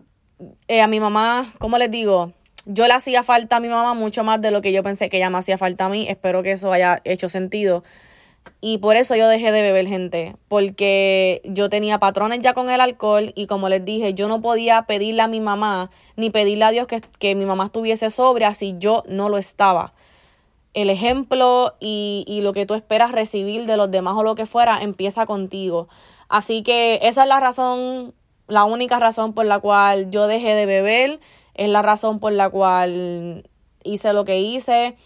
eh, 0.68 0.80
a 0.80 0.86
mi 0.86 1.00
mamá, 1.00 1.52
¿cómo 1.58 1.78
les 1.78 1.90
digo? 1.90 2.32
Yo 2.66 2.86
le 2.86 2.92
hacía 2.92 3.22
falta 3.22 3.56
a 3.56 3.60
mi 3.60 3.68
mamá 3.68 3.94
mucho 3.94 4.22
más 4.22 4.40
de 4.40 4.50
lo 4.50 4.60
que 4.60 4.72
yo 4.72 4.82
pensé 4.82 5.08
que 5.08 5.16
ella 5.16 5.30
me 5.30 5.38
hacía 5.38 5.58
falta 5.58 5.86
a 5.86 5.88
mí, 5.88 6.06
espero 6.08 6.42
que 6.42 6.52
eso 6.52 6.72
haya 6.72 7.00
hecho 7.04 7.28
sentido. 7.28 7.82
Y 8.60 8.78
por 8.78 8.96
eso 8.96 9.14
yo 9.14 9.28
dejé 9.28 9.52
de 9.52 9.62
beber 9.62 9.86
gente, 9.86 10.34
porque 10.48 11.42
yo 11.44 11.68
tenía 11.70 11.98
patrones 11.98 12.40
ya 12.40 12.54
con 12.54 12.70
el 12.70 12.80
alcohol 12.80 13.32
y 13.34 13.46
como 13.46 13.68
les 13.68 13.84
dije, 13.84 14.14
yo 14.14 14.28
no 14.28 14.42
podía 14.42 14.82
pedirle 14.82 15.22
a 15.22 15.28
mi 15.28 15.40
mamá 15.40 15.90
ni 16.16 16.30
pedirle 16.30 16.64
a 16.64 16.70
Dios 16.70 16.86
que, 16.86 17.00
que 17.18 17.34
mi 17.34 17.46
mamá 17.46 17.66
estuviese 17.66 18.10
sobria 18.10 18.52
si 18.54 18.74
yo 18.78 19.04
no 19.08 19.28
lo 19.28 19.38
estaba. 19.38 19.94
El 20.75 20.90
ejemplo 20.90 21.75
y, 21.80 22.25
y 22.26 22.40
lo 22.40 22.52
que 22.52 22.66
tú 22.66 22.75
esperas 22.75 23.12
recibir 23.12 23.66
de 23.66 23.76
los 23.76 23.90
demás 23.90 24.14
o 24.16 24.22
lo 24.22 24.34
que 24.34 24.46
fuera 24.46 24.82
empieza 24.82 25.26
contigo. 25.26 25.88
Así 26.28 26.62
que 26.62 27.00
esa 27.02 27.22
es 27.22 27.28
la 27.28 27.40
razón, 27.40 28.14
la 28.46 28.64
única 28.64 28.98
razón 28.98 29.32
por 29.32 29.46
la 29.46 29.58
cual 29.60 30.10
yo 30.10 30.26
dejé 30.26 30.54
de 30.54 30.66
beber, 30.66 31.20
es 31.54 31.68
la 31.68 31.82
razón 31.82 32.20
por 32.20 32.32
la 32.32 32.50
cual 32.50 33.48
hice 33.82 34.12
lo 34.12 34.25
que 34.25 34.40
hice 34.40 34.96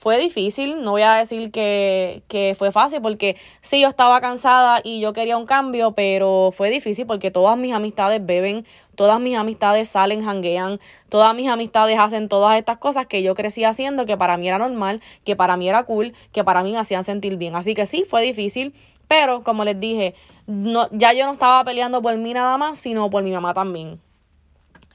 fue 0.00 0.18
difícil, 0.18 0.82
no 0.82 0.92
voy 0.92 1.02
a 1.02 1.12
decir 1.12 1.50
que, 1.50 2.22
que, 2.26 2.54
fue 2.58 2.72
fácil, 2.72 3.02
porque 3.02 3.36
sí, 3.60 3.82
yo 3.82 3.88
estaba 3.88 4.22
cansada 4.22 4.80
y 4.82 4.98
yo 4.98 5.12
quería 5.12 5.36
un 5.36 5.44
cambio, 5.44 5.92
pero 5.92 6.52
fue 6.54 6.70
difícil 6.70 7.04
porque 7.06 7.30
todas 7.30 7.58
mis 7.58 7.74
amistades 7.74 8.24
beben, 8.24 8.64
todas 8.94 9.20
mis 9.20 9.36
amistades 9.36 9.90
salen, 9.90 10.24
janguean, 10.24 10.80
todas 11.10 11.34
mis 11.34 11.48
amistades 11.48 11.98
hacen 11.98 12.30
todas 12.30 12.58
estas 12.58 12.78
cosas 12.78 13.08
que 13.08 13.22
yo 13.22 13.34
crecí 13.34 13.62
haciendo, 13.64 14.06
que 14.06 14.16
para 14.16 14.38
mí 14.38 14.48
era 14.48 14.56
normal, 14.56 15.02
que 15.22 15.36
para 15.36 15.58
mí 15.58 15.68
era 15.68 15.82
cool, 15.82 16.14
que 16.32 16.44
para 16.44 16.62
mí 16.62 16.72
me 16.72 16.78
hacían 16.78 17.04
sentir 17.04 17.36
bien. 17.36 17.54
Así 17.54 17.74
que 17.74 17.84
sí, 17.84 18.06
fue 18.08 18.22
difícil, 18.22 18.72
pero 19.06 19.42
como 19.44 19.66
les 19.66 19.78
dije, 19.78 20.14
no, 20.46 20.88
ya 20.92 21.12
yo 21.12 21.26
no 21.26 21.34
estaba 21.34 21.62
peleando 21.62 22.00
por 22.00 22.16
mí 22.16 22.32
nada 22.32 22.56
más, 22.56 22.78
sino 22.78 23.10
por 23.10 23.22
mi 23.22 23.32
mamá 23.32 23.52
también. 23.52 24.00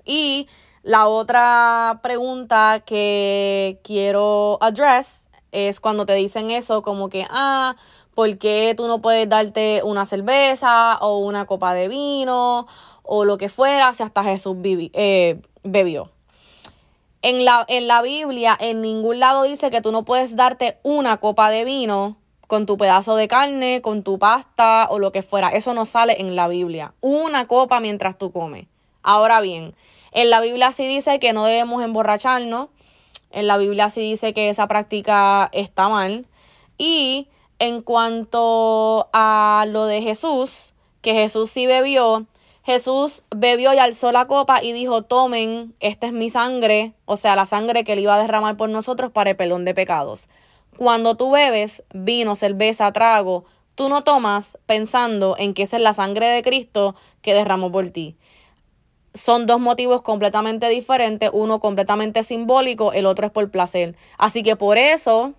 Y 0.04 0.48
la 0.86 1.08
otra 1.08 2.00
pregunta 2.04 2.84
que 2.86 3.80
quiero 3.84 4.60
address 4.62 5.30
es 5.52 5.80
cuando 5.80 6.06
te 6.06 6.14
dicen 6.14 6.52
eso, 6.52 6.84
como 6.84 7.10
que, 7.10 7.26
ah, 7.28 7.76
¿por 8.14 8.38
qué 8.38 8.76
tú 8.78 8.88
no 8.88 9.02
puedes 9.02 9.28
darte 9.28 9.82
una 9.84 10.06
cerveza 10.06 11.00
o 11.00 11.18
una 11.18 11.46
copa 11.48 11.74
de 11.74 11.88
vino 11.88 12.68
o 13.02 13.26
lo 13.26 13.38
que 13.40 13.50
fuera 13.50 13.94
si 13.94 14.04
hasta 14.04 14.24
Jesús 14.24 14.58
eh, 14.64 15.42
bebió? 15.64 16.12
En 17.24 17.46
la, 17.46 17.66
en 17.68 17.88
la 17.88 18.04
Biblia, 18.04 18.56
en 18.60 18.82
ningún 18.82 19.20
lado 19.20 19.42
dice 19.42 19.72
que 19.72 19.82
tú 19.82 19.92
no 19.92 20.06
puedes 20.06 20.36
darte 20.36 20.78
una 20.84 21.18
copa 21.18 21.50
de 21.50 21.66
vino 21.66 22.18
con 22.46 22.68
tu 22.68 22.78
pedazo 22.78 23.16
de 23.16 23.28
carne, 23.28 23.82
con 23.82 24.04
tu 24.04 24.20
pasta 24.20 24.88
o 24.92 25.00
lo 25.00 25.12
que 25.12 25.24
fuera. 25.24 25.50
Eso 25.50 25.74
no 25.74 25.88
sale 25.88 26.22
en 26.22 26.36
la 26.36 26.48
Biblia. 26.48 26.94
Una 27.02 27.48
copa 27.48 27.80
mientras 27.80 28.20
tú 28.20 28.32
comes. 28.32 28.68
Ahora 29.02 29.42
bien, 29.42 29.74
en 30.16 30.30
la 30.30 30.40
Biblia 30.40 30.72
sí 30.72 30.88
dice 30.88 31.20
que 31.20 31.34
no 31.34 31.44
debemos 31.44 31.84
emborracharnos. 31.84 32.70
En 33.32 33.48
la 33.48 33.58
Biblia 33.58 33.90
sí 33.90 34.00
dice 34.00 34.34
que 34.34 34.48
esa 34.48 34.66
práctica 34.66 35.50
está 35.52 35.90
mal. 35.90 36.26
Y 36.78 37.28
en 37.60 37.82
cuanto 37.82 39.10
a 39.12 39.66
lo 39.68 39.86
de 39.86 40.02
Jesús, 40.02 40.74
que 41.02 41.14
Jesús 41.14 41.52
sí 41.52 41.68
bebió, 41.68 42.28
Jesús 42.64 43.26
bebió 43.30 43.74
y 43.74 43.78
alzó 43.78 44.14
la 44.14 44.26
copa 44.26 44.64
y 44.64 44.72
dijo, 44.72 45.02
tomen, 45.02 45.76
esta 45.82 46.08
es 46.08 46.14
mi 46.14 46.30
sangre, 46.30 46.94
o 47.04 47.18
sea, 47.18 47.36
la 47.36 47.46
sangre 47.46 47.84
que 47.84 47.92
él 47.94 48.00
iba 48.00 48.16
a 48.16 48.22
derramar 48.22 48.56
por 48.56 48.70
nosotros 48.70 49.12
para 49.12 49.32
el 49.32 49.36
pelón 49.36 49.66
de 49.66 49.74
pecados. 49.74 50.30
Cuando 50.78 51.16
tú 51.16 51.32
bebes 51.32 51.84
vino, 51.94 52.38
cerveza, 52.38 52.90
trago, 52.94 53.44
tú 53.76 53.90
no 53.90 54.06
tomas 54.06 54.58
pensando 54.66 55.36
en 55.38 55.54
que 55.54 55.64
esa 55.64 55.76
es 55.76 55.84
la 55.84 55.92
sangre 55.92 56.28
de 56.28 56.42
Cristo 56.42 56.96
que 57.22 57.34
derramó 57.34 57.70
por 57.70 57.90
ti 57.90 58.16
son 59.16 59.48
dos 59.48 59.60
motivos 59.60 60.04
completamente 60.04 60.70
diferentes, 60.70 61.32
uno 61.34 61.60
completamente 61.60 62.22
simbólico, 62.22 62.94
el 62.94 63.08
otro 63.08 63.26
es 63.26 63.32
por 63.32 63.50
placer. 63.50 63.96
Así 64.20 64.44
que 64.44 64.56
por 64.56 64.78
eso 64.78 65.34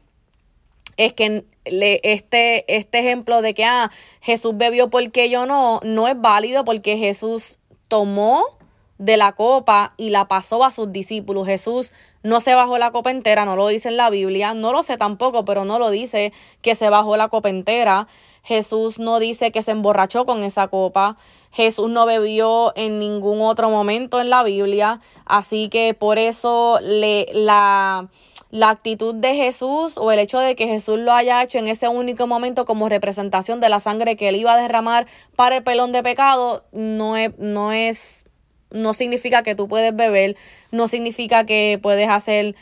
es 0.96 1.12
que 1.12 1.44
este, 1.64 2.74
este 2.74 2.98
ejemplo 2.98 3.42
de 3.42 3.54
que 3.54 3.64
ah, 3.64 3.90
Jesús 4.20 4.56
bebió 4.56 4.88
porque 4.88 5.30
yo 5.30 5.46
no, 5.46 5.80
no 5.84 6.08
es 6.08 6.20
válido 6.20 6.64
porque 6.64 6.96
Jesús 6.96 7.58
tomó 7.88 8.56
de 8.98 9.18
la 9.18 9.32
copa 9.32 9.92
y 9.96 10.08
la 10.08 10.26
pasó 10.26 10.64
a 10.64 10.70
sus 10.70 10.90
discípulos. 10.90 11.46
Jesús 11.46 11.92
no 12.22 12.40
se 12.40 12.54
bajó 12.54 12.78
la 12.78 12.92
copa 12.92 13.10
entera, 13.10 13.44
no 13.44 13.56
lo 13.56 13.68
dice 13.68 13.88
en 13.88 13.96
la 13.96 14.10
Biblia, 14.10 14.54
no 14.54 14.72
lo 14.72 14.82
sé 14.82 14.96
tampoco, 14.96 15.44
pero 15.44 15.64
no 15.64 15.78
lo 15.78 15.90
dice 15.90 16.32
que 16.62 16.74
se 16.74 16.88
bajó 16.88 17.16
la 17.16 17.28
copa 17.28 17.50
entera. 17.50 18.08
Jesús 18.42 18.98
no 18.98 19.18
dice 19.18 19.50
que 19.50 19.62
se 19.62 19.72
emborrachó 19.72 20.24
con 20.24 20.44
esa 20.44 20.68
copa. 20.68 21.16
Jesús 21.56 21.88
no 21.88 22.04
bebió 22.04 22.74
en 22.76 22.98
ningún 22.98 23.40
otro 23.40 23.70
momento 23.70 24.20
en 24.20 24.28
la 24.28 24.42
Biblia. 24.42 25.00
Así 25.24 25.70
que 25.70 25.94
por 25.94 26.18
eso 26.18 26.78
le, 26.82 27.28
la, 27.32 28.10
la 28.50 28.68
actitud 28.68 29.14
de 29.14 29.34
Jesús 29.34 29.96
o 29.96 30.12
el 30.12 30.18
hecho 30.18 30.38
de 30.38 30.54
que 30.54 30.66
Jesús 30.66 30.98
lo 30.98 31.14
haya 31.14 31.42
hecho 31.42 31.56
en 31.56 31.68
ese 31.68 31.88
único 31.88 32.26
momento 32.26 32.66
como 32.66 32.90
representación 32.90 33.58
de 33.60 33.70
la 33.70 33.80
sangre 33.80 34.16
que 34.16 34.28
él 34.28 34.36
iba 34.36 34.52
a 34.52 34.60
derramar 34.60 35.06
para 35.34 35.56
el 35.56 35.62
pelón 35.62 35.92
de 35.92 36.02
pecado 36.02 36.62
no 36.72 37.16
es, 37.16 37.30
no 37.38 37.72
es, 37.72 38.26
no 38.70 38.92
significa 38.92 39.42
que 39.42 39.54
tú 39.54 39.66
puedes 39.66 39.96
beber, 39.96 40.36
no 40.72 40.88
significa 40.88 41.46
que 41.46 41.78
puedes 41.82 42.10
hacer 42.10 42.54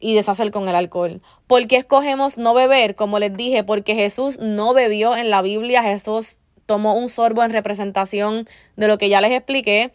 y 0.00 0.16
deshacer 0.16 0.50
con 0.50 0.68
el 0.68 0.74
alcohol. 0.74 1.20
¿Por 1.46 1.64
qué 1.68 1.76
escogemos 1.76 2.38
no 2.38 2.54
beber? 2.54 2.96
Como 2.96 3.20
les 3.20 3.36
dije, 3.36 3.62
porque 3.62 3.94
Jesús 3.94 4.40
no 4.40 4.74
bebió 4.74 5.14
en 5.14 5.30
la 5.30 5.42
Biblia, 5.42 5.84
Jesús 5.84 6.40
tomó 6.66 6.94
un 6.94 7.08
sorbo 7.08 7.42
en 7.42 7.52
representación 7.52 8.48
de 8.76 8.88
lo 8.88 8.98
que 8.98 9.08
ya 9.08 9.20
les 9.20 9.32
expliqué. 9.32 9.92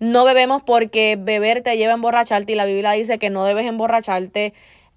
No 0.00 0.24
bebemos 0.24 0.62
porque 0.62 1.16
beber 1.18 1.62
te 1.62 1.76
lleva 1.76 1.92
a 1.92 1.96
emborracharte 1.96 2.52
y 2.52 2.56
la 2.56 2.66
Biblia 2.66 2.92
dice 2.92 3.18
que 3.18 3.30
no 3.30 3.44
debes 3.44 3.66
emborracharte 3.66 4.52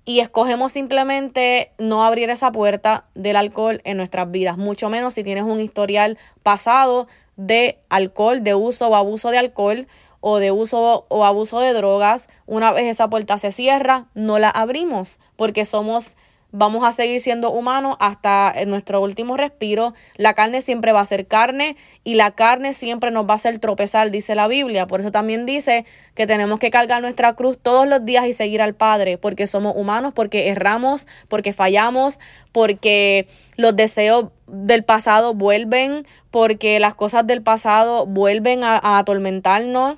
y 0.05 0.21
escogemos 0.21 0.71
simplemente 0.71 1.71
no 1.77 2.03
abrir 2.03 2.29
esa 2.29 2.51
puerta 2.51 3.05
del 3.13 3.35
alcohol 3.35 3.79
en 3.83 3.97
nuestras 3.97 4.31
vidas, 4.31 4.57
mucho 4.57 4.89
menos 4.89 5.13
si 5.13 5.23
tienes 5.23 5.43
un 5.43 5.59
historial 5.59 6.17
pasado 6.41 7.07
de 7.35 7.77
alcohol, 7.89 8.43
de 8.43 8.55
uso 8.55 8.87
o 8.89 8.95
abuso 8.95 9.29
de 9.29 9.37
alcohol 9.37 9.87
o 10.19 10.39
de 10.39 10.51
uso 10.51 11.05
o 11.07 11.25
abuso 11.25 11.59
de 11.59 11.73
drogas, 11.73 12.27
una 12.45 12.71
vez 12.71 12.87
esa 12.87 13.09
puerta 13.09 13.37
se 13.37 13.51
cierra, 13.51 14.07
no 14.15 14.39
la 14.39 14.49
abrimos 14.49 15.19
porque 15.35 15.63
somos 15.63 16.17
vamos 16.51 16.83
a 16.83 16.91
seguir 16.91 17.19
siendo 17.19 17.51
humanos 17.51 17.95
hasta 17.99 18.53
nuestro 18.65 19.01
último 19.01 19.37
respiro. 19.37 19.93
La 20.15 20.33
carne 20.33 20.61
siempre 20.61 20.91
va 20.91 21.01
a 21.01 21.05
ser 21.05 21.27
carne 21.27 21.75
y 22.03 22.15
la 22.15 22.31
carne 22.31 22.73
siempre 22.73 23.11
nos 23.11 23.27
va 23.27 23.33
a 23.33 23.35
hacer 23.35 23.59
tropezar, 23.59 24.11
dice 24.11 24.35
la 24.35 24.47
Biblia. 24.47 24.87
Por 24.87 25.01
eso 25.01 25.11
también 25.11 25.45
dice 25.45 25.85
que 26.15 26.27
tenemos 26.27 26.59
que 26.59 26.69
cargar 26.69 27.01
nuestra 27.01 27.33
cruz 27.33 27.57
todos 27.61 27.87
los 27.87 28.03
días 28.05 28.25
y 28.27 28.33
seguir 28.33 28.61
al 28.61 28.73
Padre, 28.73 29.17
porque 29.17 29.47
somos 29.47 29.73
humanos, 29.75 30.13
porque 30.13 30.49
erramos, 30.49 31.07
porque 31.27 31.53
fallamos, 31.53 32.19
porque 32.51 33.27
los 33.55 33.75
deseos 33.75 34.29
del 34.47 34.83
pasado 34.83 35.33
vuelven, 35.33 36.07
porque 36.31 36.79
las 36.79 36.95
cosas 36.95 37.27
del 37.27 37.41
pasado 37.41 38.05
vuelven 38.05 38.63
a, 38.63 38.77
a 38.77 38.97
atormentarnos 38.97 39.97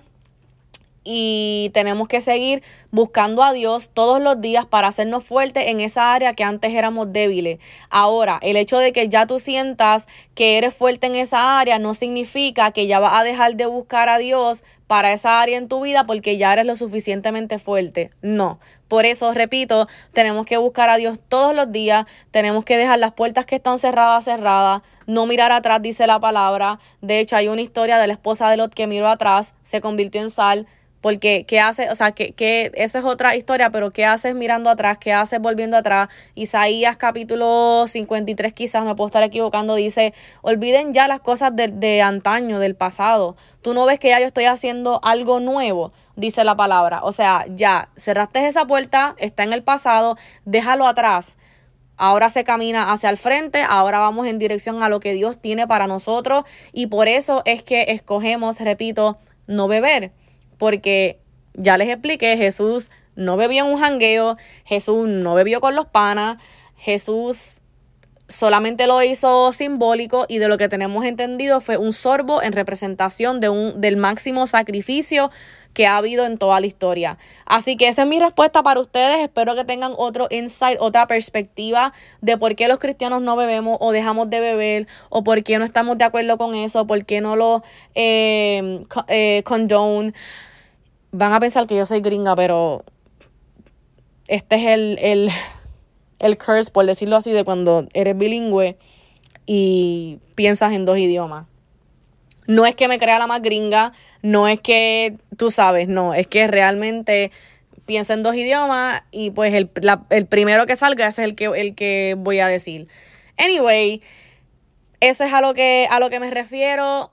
y 1.04 1.72
tenemos 1.74 2.08
que 2.08 2.22
seguir 2.22 2.62
buscando 2.92 3.44
a 3.44 3.54
Dios 3.54 3.90
todos 3.94 4.22
los 4.22 4.40
días 4.40 4.66
para 4.66 4.88
hacernos 4.88 5.24
fuertes 5.24 5.68
en 5.68 5.80
esa 5.80 6.14
área 6.14 6.34
que 6.34 6.44
antes 6.44 6.74
éramos 6.74 7.12
débiles. 7.12 7.60
Ahora, 7.90 8.40
el 8.42 8.56
hecho 8.56 8.78
de 8.78 8.94
que 8.94 9.10
ya 9.10 9.26
tú 9.26 9.40
sientas 9.40 10.08
que 10.36 10.58
eres 10.58 10.74
fuerte 10.74 11.08
en 11.08 11.16
esa 11.16 11.60
área 11.60 11.80
no 11.80 11.94
significa 11.94 12.72
que 12.72 12.88
ya 12.88 13.00
vas 13.00 13.14
a 13.14 13.24
dejar 13.24 13.56
de 13.56 13.66
buscar 13.66 14.10
a 14.10 14.20
Dios 14.20 14.64
para 14.92 15.14
esa 15.14 15.42
área 15.42 15.58
en 15.58 15.70
tu 15.70 15.80
vida 15.80 16.06
porque 16.06 16.38
ya 16.38 16.52
eres 16.52 16.66
lo 16.66 16.76
suficientemente 16.76 17.60
fuerte. 17.60 18.12
No. 18.22 18.60
Por 18.90 19.06
eso, 19.06 19.34
repito, 19.34 19.88
tenemos 20.12 20.46
que 20.46 20.58
buscar 20.58 20.90
a 20.90 20.98
Dios 20.98 21.18
todos 21.30 21.56
los 21.56 21.72
días, 21.72 22.06
tenemos 22.30 22.66
que 22.66 22.76
dejar 22.76 23.00
las 23.00 23.14
puertas 23.14 23.46
que 23.46 23.56
están 23.56 23.80
cerradas 23.80 24.26
cerradas, 24.26 24.82
no 25.08 25.26
mirar 25.26 25.54
atrás, 25.54 25.82
dice 25.82 26.08
la 26.08 26.20
palabra. 26.20 26.78
De 27.00 27.22
hecho, 27.22 27.38
hay 27.38 27.48
una 27.48 27.62
historia 27.62 27.98
de 28.00 28.08
la 28.08 28.14
esposa 28.14 28.50
de 28.50 28.58
Lot 28.58 28.74
que 28.74 28.86
miró 28.86 29.08
atrás, 29.08 29.56
se 29.64 29.80
convirtió 29.80 30.20
en 30.20 30.30
sal, 30.30 30.68
Porque, 31.02 31.46
¿qué 31.48 31.60
haces? 31.60 31.90
O 31.92 31.96
sea, 31.96 32.12
que, 32.12 32.34
que 32.34 32.72
esa 32.76 33.00
es 33.00 33.06
otra 33.06 33.36
historia, 33.36 33.72
pero 33.72 33.90
¿qué 33.90 34.06
haces 34.06 34.36
mirando 34.36 34.70
atrás? 34.70 35.00
¿Qué 35.00 35.12
haces 35.12 35.42
volviendo 35.42 35.76
atrás? 35.76 36.10
Isaías 36.36 36.96
capítulo 36.96 37.86
53, 37.88 38.54
quizás 38.54 38.86
me 38.86 38.94
puedo 38.94 39.08
estar 39.08 39.24
equivocando, 39.24 39.76
dice, 39.76 40.14
olviden 40.44 40.94
ya 40.94 41.08
las 41.08 41.20
cosas 41.20 41.56
de, 41.56 41.70
de 41.70 42.04
antaño, 42.04 42.60
del 42.60 42.76
pasado. 42.76 43.36
Tú 43.64 43.74
no 43.74 43.86
ves 43.88 44.00
que 44.00 44.10
ya 44.10 44.20
yo 44.20 44.28
estoy 44.28 44.46
haciendo 44.46 45.00
algo 45.04 45.40
nuevo, 45.40 45.92
dice 46.16 46.44
la 46.44 46.56
palabra. 46.56 47.02
O 47.04 47.12
sea, 47.12 47.46
ya 47.50 47.90
cerraste 47.98 48.46
esa 48.48 48.66
puerta, 48.66 49.16
está 49.18 49.42
en 49.42 49.54
el 49.54 49.64
pasado, 49.64 50.18
déjalo 50.46 50.86
atrás. 50.86 51.38
Ahora 51.98 52.30
se 52.30 52.44
camina 52.44 52.92
hacia 52.92 53.10
el 53.10 53.18
frente, 53.18 53.64
ahora 53.68 54.00
vamos 54.00 54.28
en 54.28 54.38
dirección 54.38 54.84
a 54.84 54.90
lo 54.90 55.00
que 55.00 55.14
Dios 55.14 55.40
tiene 55.42 55.68
para 55.68 55.88
nosotros 55.88 56.46
y 56.72 56.88
por 56.88 57.08
eso 57.08 57.42
es 57.46 57.64
que 57.64 57.86
escogemos, 57.90 58.60
repito, 58.60 59.18
no 59.48 59.68
beber 59.68 60.12
porque 60.62 61.18
ya 61.56 61.76
les 61.76 61.90
expliqué, 61.90 62.38
Jesús 62.38 62.92
no 63.16 63.36
bebió 63.36 63.66
en 63.66 63.74
un 63.74 63.80
jangueo, 63.80 64.38
Jesús 64.64 65.08
no 65.08 65.34
bebió 65.34 65.60
con 65.60 65.76
los 65.76 65.88
panas, 65.88 66.38
Jesús 66.78 67.62
solamente 68.28 68.86
lo 68.86 69.02
hizo 69.02 69.52
simbólico 69.54 70.28
y 70.30 70.38
de 70.38 70.48
lo 70.48 70.60
que 70.60 70.70
tenemos 70.70 71.04
entendido 71.04 71.62
fue 71.62 71.78
un 71.78 71.94
sorbo 71.94 72.44
en 72.44 72.54
representación 72.54 73.40
de 73.40 73.50
un, 73.50 73.82
del 73.82 73.98
máximo 73.98 74.46
sacrificio 74.46 75.32
que 75.74 75.88
ha 75.88 75.98
habido 75.98 76.28
en 76.28 76.38
toda 76.38 76.60
la 76.60 76.68
historia. 76.68 77.18
Así 77.48 77.76
que 77.76 77.88
esa 77.88 78.04
es 78.04 78.08
mi 78.08 78.20
respuesta 78.20 78.62
para 78.62 78.80
ustedes. 78.80 79.22
Espero 79.22 79.56
que 79.56 79.66
tengan 79.66 79.94
otro 79.98 80.28
insight, 80.30 80.78
otra 80.80 81.08
perspectiva 81.08 81.92
de 82.22 82.38
por 82.38 82.56
qué 82.56 82.68
los 82.68 82.78
cristianos 82.78 83.24
no 83.24 83.36
bebemos 83.36 83.78
o 83.80 83.92
dejamos 83.92 84.30
de 84.30 84.42
beber 84.42 84.88
o 85.10 85.24
por 85.24 85.44
qué 85.44 85.58
no 85.58 85.66
estamos 85.66 85.98
de 85.98 86.04
acuerdo 86.04 86.38
con 86.38 86.54
eso, 86.54 86.86
por 86.86 87.04
qué 87.04 87.20
no 87.20 87.36
lo 87.36 87.64
eh, 87.96 88.86
eh 89.08 89.42
condone 89.44 90.14
van 91.12 91.34
a 91.34 91.40
pensar 91.40 91.68
que 91.68 91.76
yo 91.76 91.86
soy 91.86 92.02
gringa, 92.02 92.36
pero 92.36 92.84
este 94.28 94.56
es 94.56 94.66
el, 94.68 94.98
el, 95.02 95.30
el 96.20 96.38
curse, 96.38 96.72
por 96.72 96.86
decirlo 96.86 97.18
así, 97.18 97.32
de 97.32 97.44
cuando 97.44 97.88
eres 97.94 98.18
bilingüe 98.18 98.78
y 99.46 100.20
piensas 100.36 100.74
en 100.74 100.86
dos 100.86 100.98
idiomas. 100.98 101.48
No 102.48 102.66
es 102.66 102.76
que 102.76 102.88
me 102.88 102.98
crea 102.98 103.20
la 103.20 103.28
más 103.28 103.42
gringa, 103.42 103.94
no 104.24 104.48
es 104.48 104.60
que 104.60 105.18
tú 105.38 105.52
sabes, 105.52 105.88
no, 105.88 106.14
es 106.14 106.28
que 106.28 106.48
realmente 106.48 107.32
pienso 107.86 108.14
en 108.14 108.24
dos 108.24 108.36
idiomas 108.36 109.04
y 109.12 109.32
pues 109.32 109.54
el, 109.54 109.70
el 110.10 110.26
primero 110.26 110.66
que 110.66 110.76
salga 110.76 111.08
es 111.08 111.20
el 111.20 111.36
que, 111.36 111.46
el 111.46 111.76
que 111.76 112.16
voy 112.18 112.40
a 112.40 112.48
decir. 112.48 112.88
Anyway, 113.38 114.02
eso 115.02 115.24
es 115.24 115.34
a 115.34 115.42
lo 115.42 115.54
que, 115.54 115.88
a 115.90 116.00
lo 116.00 116.10
que 116.10 116.20
me 116.20 116.32
refiero. 116.32 117.12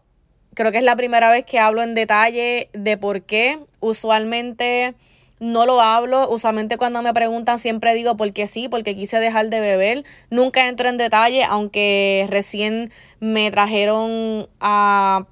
Creo 0.59 0.73
que 0.73 0.79
es 0.79 0.85
la 0.85 0.97
primera 0.97 1.31
vez 1.31 1.45
que 1.45 1.61
hablo 1.61 1.83
en 1.83 1.95
detalle 1.95 2.69
de 2.73 2.97
por 2.97 3.23
qué. 3.23 3.61
Usualmente 3.79 4.97
no 5.38 5.67
lo 5.67 5.81
hablo. 5.81 6.29
Usualmente 6.29 6.79
cuando 6.79 7.00
me 7.00 7.15
preguntan 7.15 7.61
siempre 7.61 7.95
digo 7.95 8.17
porque 8.17 8.49
sí, 8.49 8.69
porque 8.69 8.97
quise 8.97 9.21
dejar 9.21 9.50
de 9.50 9.61
beber. 9.61 10.05
Nunca 10.31 10.67
entro 10.67 10.88
en 10.88 10.97
detalle, 10.97 11.45
aunque 11.45 12.27
recién 12.29 12.91
me 13.21 13.53
trajeron 13.53 14.49
a 14.59 15.27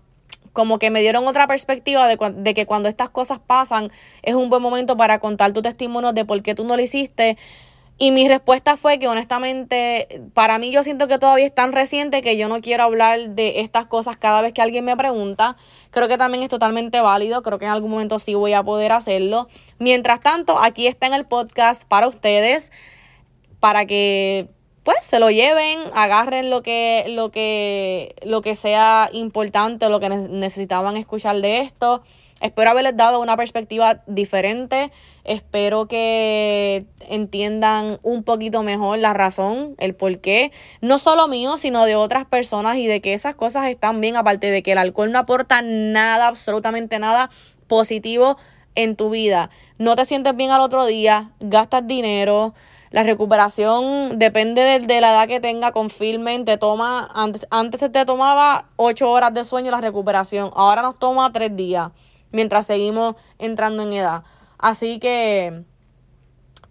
como 0.52 0.78
que 0.78 0.90
me 0.90 1.00
dieron 1.00 1.26
otra 1.26 1.48
perspectiva 1.48 2.06
de, 2.06 2.16
de, 2.36 2.54
que 2.54 2.64
cuando 2.64 2.88
estas 2.88 3.10
cosas 3.10 3.40
pasan 3.44 3.90
es 4.22 4.36
un 4.36 4.48
buen 4.48 4.62
momento 4.62 4.96
para 4.96 5.18
contar 5.18 5.52
tu 5.52 5.60
testimonio 5.60 6.12
de 6.12 6.24
por 6.24 6.40
qué 6.44 6.54
tú 6.54 6.64
no 6.64 6.76
lo 6.76 6.82
hiciste. 6.82 7.36
Y 7.98 8.10
mi 8.10 8.28
respuesta 8.28 8.76
fue 8.76 8.98
que 8.98 9.08
honestamente, 9.08 10.22
para 10.34 10.58
mí 10.58 10.70
yo 10.70 10.82
siento 10.82 11.08
que 11.08 11.18
todavía 11.18 11.46
es 11.46 11.54
tan 11.54 11.72
reciente 11.72 12.20
que 12.20 12.36
yo 12.36 12.46
no 12.46 12.60
quiero 12.60 12.82
hablar 12.82 13.30
de 13.30 13.60
estas 13.60 13.86
cosas 13.86 14.18
cada 14.18 14.42
vez 14.42 14.52
que 14.52 14.60
alguien 14.60 14.84
me 14.84 14.94
pregunta. 14.96 15.56
Creo 15.90 16.06
que 16.06 16.18
también 16.18 16.42
es 16.42 16.50
totalmente 16.50 17.00
válido, 17.00 17.42
creo 17.42 17.58
que 17.58 17.64
en 17.64 17.70
algún 17.70 17.90
momento 17.90 18.18
sí 18.18 18.34
voy 18.34 18.52
a 18.52 18.62
poder 18.62 18.92
hacerlo. 18.92 19.48
Mientras 19.78 20.20
tanto, 20.20 20.58
aquí 20.58 20.86
está 20.86 21.06
en 21.06 21.14
el 21.14 21.24
podcast 21.24 21.88
para 21.88 22.06
ustedes, 22.06 22.70
para 23.60 23.86
que 23.86 24.48
pues 24.82 24.98
se 25.00 25.18
lo 25.18 25.30
lleven, 25.30 25.80
agarren 25.94 26.50
lo 26.50 26.62
que, 26.62 27.06
lo 27.08 27.30
que, 27.32 28.14
lo 28.22 28.42
que 28.42 28.54
sea 28.54 29.08
importante, 29.12 29.88
lo 29.88 30.00
que 30.00 30.10
necesitaban 30.10 30.98
escuchar 30.98 31.40
de 31.40 31.60
esto. 31.62 32.02
Espero 32.42 32.70
haberles 32.70 32.96
dado 32.96 33.20
una 33.20 33.36
perspectiva 33.36 34.02
diferente. 34.06 34.92
Espero 35.24 35.88
que 35.88 36.84
entiendan 37.08 37.98
un 38.02 38.24
poquito 38.24 38.62
mejor 38.62 38.98
la 38.98 39.14
razón, 39.14 39.74
el 39.78 39.94
por 39.94 40.20
qué, 40.20 40.52
no 40.82 40.98
solo 40.98 41.28
mío, 41.28 41.56
sino 41.56 41.86
de 41.86 41.96
otras 41.96 42.26
personas 42.26 42.76
y 42.76 42.86
de 42.86 43.00
que 43.00 43.14
esas 43.14 43.34
cosas 43.34 43.68
están 43.70 44.02
bien, 44.02 44.16
aparte 44.16 44.50
de 44.50 44.62
que 44.62 44.72
el 44.72 44.78
alcohol 44.78 45.12
no 45.12 45.18
aporta 45.18 45.62
nada, 45.62 46.28
absolutamente 46.28 46.98
nada 46.98 47.30
positivo 47.68 48.36
en 48.74 48.96
tu 48.96 49.08
vida. 49.08 49.48
No 49.78 49.96
te 49.96 50.04
sientes 50.04 50.36
bien 50.36 50.50
al 50.50 50.60
otro 50.60 50.84
día, 50.84 51.30
gastas 51.40 51.86
dinero. 51.86 52.52
La 52.90 53.02
recuperación 53.02 54.18
depende 54.18 54.78
de, 54.78 55.00
la 55.00 55.12
edad 55.12 55.26
que 55.26 55.40
tenga, 55.40 55.72
confirmen, 55.72 56.44
te 56.44 56.58
toma, 56.58 57.10
antes, 57.14 57.46
antes 57.50 57.80
te 57.90 58.04
tomaba 58.04 58.66
8 58.76 59.10
horas 59.10 59.32
de 59.32 59.42
sueño 59.42 59.70
la 59.70 59.80
recuperación, 59.80 60.50
ahora 60.54 60.82
nos 60.82 60.98
toma 60.98 61.32
3 61.32 61.56
días 61.56 61.90
mientras 62.36 62.66
seguimos 62.66 63.16
entrando 63.38 63.82
en 63.82 63.92
edad. 63.94 64.22
Así 64.58 65.00
que 65.00 65.64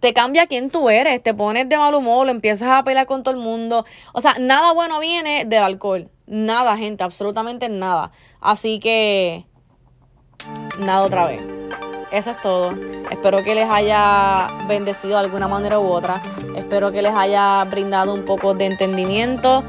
te 0.00 0.14
cambia 0.14 0.46
quién 0.46 0.70
tú 0.70 0.88
eres, 0.88 1.22
te 1.22 1.34
pones 1.34 1.68
de 1.68 1.76
mal 1.76 1.94
humor, 1.94 2.28
empiezas 2.28 2.68
a 2.68 2.84
pelear 2.84 3.06
con 3.06 3.22
todo 3.22 3.34
el 3.34 3.40
mundo. 3.40 3.84
O 4.12 4.20
sea, 4.20 4.36
nada 4.38 4.72
bueno 4.72 5.00
viene 5.00 5.44
del 5.44 5.62
alcohol. 5.62 6.08
Nada, 6.26 6.76
gente, 6.76 7.04
absolutamente 7.04 7.68
nada. 7.68 8.10
Así 8.40 8.78
que, 8.78 9.46
nada 10.78 11.04
otra 11.04 11.26
vez. 11.26 11.42
Eso 12.12 12.30
es 12.30 12.40
todo. 12.40 12.72
Espero 13.10 13.42
que 13.42 13.54
les 13.54 13.68
haya 13.68 14.48
bendecido 14.68 15.14
de 15.14 15.24
alguna 15.24 15.48
manera 15.48 15.78
u 15.80 15.86
otra. 15.86 16.22
Espero 16.56 16.92
que 16.92 17.02
les 17.02 17.14
haya 17.14 17.64
brindado 17.64 18.14
un 18.14 18.24
poco 18.24 18.54
de 18.54 18.66
entendimiento. 18.66 19.64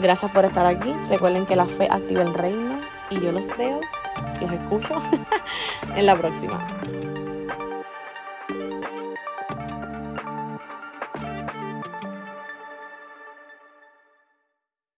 Gracias 0.00 0.30
por 0.32 0.44
estar 0.44 0.66
aquí. 0.66 0.92
Recuerden 1.08 1.46
que 1.46 1.56
la 1.56 1.66
fe 1.66 1.88
activa 1.90 2.22
el 2.22 2.32
reino 2.32 2.80
y 3.10 3.20
yo 3.20 3.32
los 3.32 3.46
veo 3.56 3.80
los 4.40 4.52
escucho 4.52 4.98
en 5.96 6.06
la 6.06 6.16
próxima. 6.16 6.66